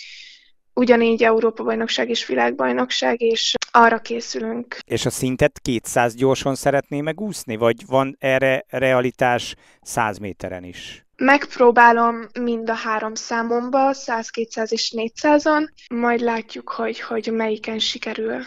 ugyanígy 0.75 1.23
Európa-bajnokság 1.23 2.09
és 2.09 2.27
világbajnokság, 2.27 3.21
és 3.21 3.55
arra 3.71 3.99
készülünk. 3.99 4.79
És 4.87 5.07
a 5.07 5.11
szintet 5.11 5.59
200 5.63 6.15
gyorsan 6.15 6.55
szeretné 6.55 7.01
megúszni, 7.01 7.57
vagy 7.57 7.87
van 7.87 8.17
erre 8.19 8.65
realitás 8.69 9.55
100 9.83 10.19
méteren 10.19 10.65
is? 10.65 11.05
Megpróbálom 11.17 12.27
mind 12.41 12.71
a 12.71 12.75
három 12.75 13.15
számomba, 13.15 13.93
100, 13.93 14.31
200 14.31 14.73
és 14.73 14.95
400-on, 14.97 15.69
majd 15.95 16.21
látjuk, 16.21 16.69
hogy, 16.69 17.01
hogy 17.01 17.33
melyiken 17.33 17.79
sikerül. 17.79 18.41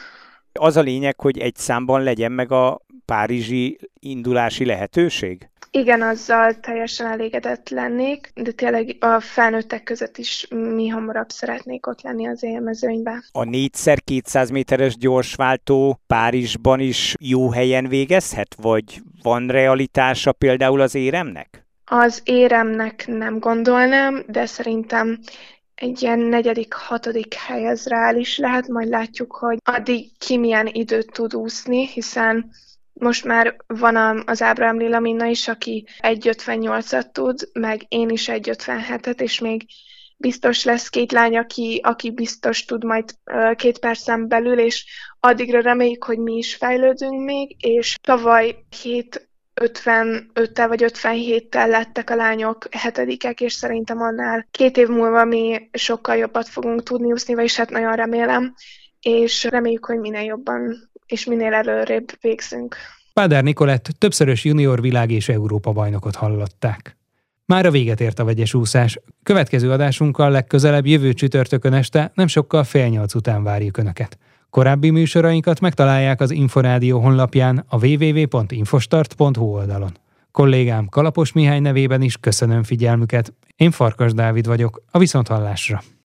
Az 0.54 0.78
a 0.78 0.82
lényeg, 0.82 1.20
hogy 1.20 1.40
egy 1.40 1.56
számban 1.56 2.04
legyen 2.04 2.32
meg 2.32 2.52
a 2.52 2.82
párizsi 3.06 3.80
indulási 4.00 4.66
lehetőség? 4.66 5.50
Igen, 5.76 6.02
azzal 6.02 6.54
teljesen 6.60 7.08
elégedett 7.08 7.70
lennék, 7.70 8.32
de 8.34 8.52
tényleg 8.52 8.96
a 9.00 9.20
felnőttek 9.20 9.84
között 9.84 10.18
is 10.18 10.48
mi 10.50 10.88
hamarabb 10.88 11.30
szeretnék 11.30 11.88
ott 11.88 12.02
lenni 12.02 12.28
az 12.28 12.44
élmezőnyben. 12.44 13.24
A 13.32 13.44
4x200 13.44 14.52
méteres 14.52 14.98
gyorsváltó 14.98 16.00
Párizsban 16.08 16.80
is 16.80 17.14
jó 17.20 17.50
helyen 17.52 17.88
végezhet, 17.88 18.56
vagy 18.62 19.02
van 19.24 19.48
realitása 19.48 20.32
például 20.32 20.82
az 20.82 20.96
éremnek? 20.96 21.66
Az 21.86 22.22
éremnek 22.24 23.08
nem 23.08 23.40
gondolnám, 23.40 24.24
de 24.28 24.46
szerintem 24.46 25.20
egy 25.76 26.02
ilyen 26.02 26.20
negyedik, 26.20 26.74
hatodik 26.74 27.34
helyez 27.34 27.86
reális 27.86 28.38
lehet, 28.38 28.68
majd 28.68 28.88
látjuk, 28.88 29.32
hogy 29.32 29.58
addig 29.64 30.18
ki 30.18 30.38
milyen 30.38 30.68
időt 30.72 31.12
tud 31.12 31.36
úszni, 31.36 31.88
hiszen 31.88 32.52
most 33.00 33.24
már 33.24 33.56
van 33.68 34.24
az 34.26 34.42
Ábrám 34.42 34.78
Lila 34.78 35.00
Minna 35.00 35.26
is, 35.26 35.48
aki 35.48 35.88
1.58-at 36.02 37.12
tud, 37.12 37.50
meg 37.54 37.86
én 37.88 38.10
is 38.10 38.26
1.57-et, 38.28 39.22
és 39.22 39.40
még 39.40 39.66
biztos 40.18 40.64
lesz 40.64 40.90
két 40.90 41.12
lány, 41.12 41.38
aki, 41.38 41.80
aki 41.84 42.12
biztos 42.12 42.66
tud 42.66 42.84
majd 42.84 43.10
két 43.56 43.80
percen 43.80 44.28
belül, 44.28 44.60
és 44.60 44.86
addigra 45.20 45.62
reméljük, 45.62 46.04
hogy 46.04 46.18
mi 46.18 46.34
is 46.34 46.56
fejlődünk 46.56 47.24
még, 47.24 47.56
és 47.66 47.98
tavaly 48.02 48.66
7 48.82 49.30
55-tel 49.62 50.66
vagy 50.68 50.84
57-tel 50.86 51.68
lettek 51.68 52.10
a 52.10 52.16
lányok 52.16 52.68
hetedikek, 52.72 53.42
és 53.42 53.54
szerintem 53.54 54.02
annál 54.02 54.48
két 54.52 54.78
év 54.78 54.88
múlva 54.88 55.26
mi 55.26 55.70
sokkal 55.72 56.16
jobbat 56.16 56.48
fogunk 56.48 56.84
tudni 56.84 57.12
úszni, 57.12 57.34
vagyis 57.34 57.56
hát 57.56 57.70
nagyon 57.70 57.96
remélem, 57.96 58.56
és 59.02 59.44
reméljük, 59.44 59.86
hogy 59.86 60.00
minél 60.00 60.24
jobban 60.24 60.90
és 61.06 61.26
minél 61.26 61.54
előrébb 61.54 62.06
végzünk. 62.22 62.76
Páder 63.14 63.44
Nikolett 63.44 63.90
többszörös 63.98 64.44
junior 64.44 64.82
világ 64.82 65.12
és 65.12 65.30
Európa 65.30 65.72
bajnokot 65.72 66.16
hallották. 66.16 66.98
Már 67.46 67.66
a 67.66 67.72
véget 67.72 68.02
ért 68.02 68.20
a 68.20 68.24
vegyes 68.24 68.54
úszás. 68.54 69.00
Következő 69.24 69.72
adásunkkal 69.72 70.30
legközelebb 70.32 70.86
jövő 70.86 71.14
csütörtökön 71.14 71.74
este 71.74 72.12
nem 72.14 72.28
sokkal 72.28 72.64
fél 72.64 72.88
nyolc 72.88 73.16
után 73.16 73.44
várjuk 73.44 73.78
Önöket. 73.78 74.18
Korábbi 74.50 74.90
műsorainkat 74.90 75.60
megtalálják 75.60 76.22
az 76.22 76.32
Inforádió 76.32 77.00
honlapján 77.00 77.66
a 77.68 77.86
www.infostart.hu 77.86 79.46
oldalon. 79.46 79.98
Kollégám 80.32 80.88
Kalapos 80.88 81.32
Mihály 81.32 81.60
nevében 81.60 82.02
is 82.02 82.18
köszönöm 82.18 82.64
figyelmüket. 82.64 83.34
Én 83.56 83.72
Farkas 83.72 84.14
Dávid 84.14 84.48
vagyok, 84.48 84.82
a 84.92 84.98
Viszonthallásra. 84.98 85.82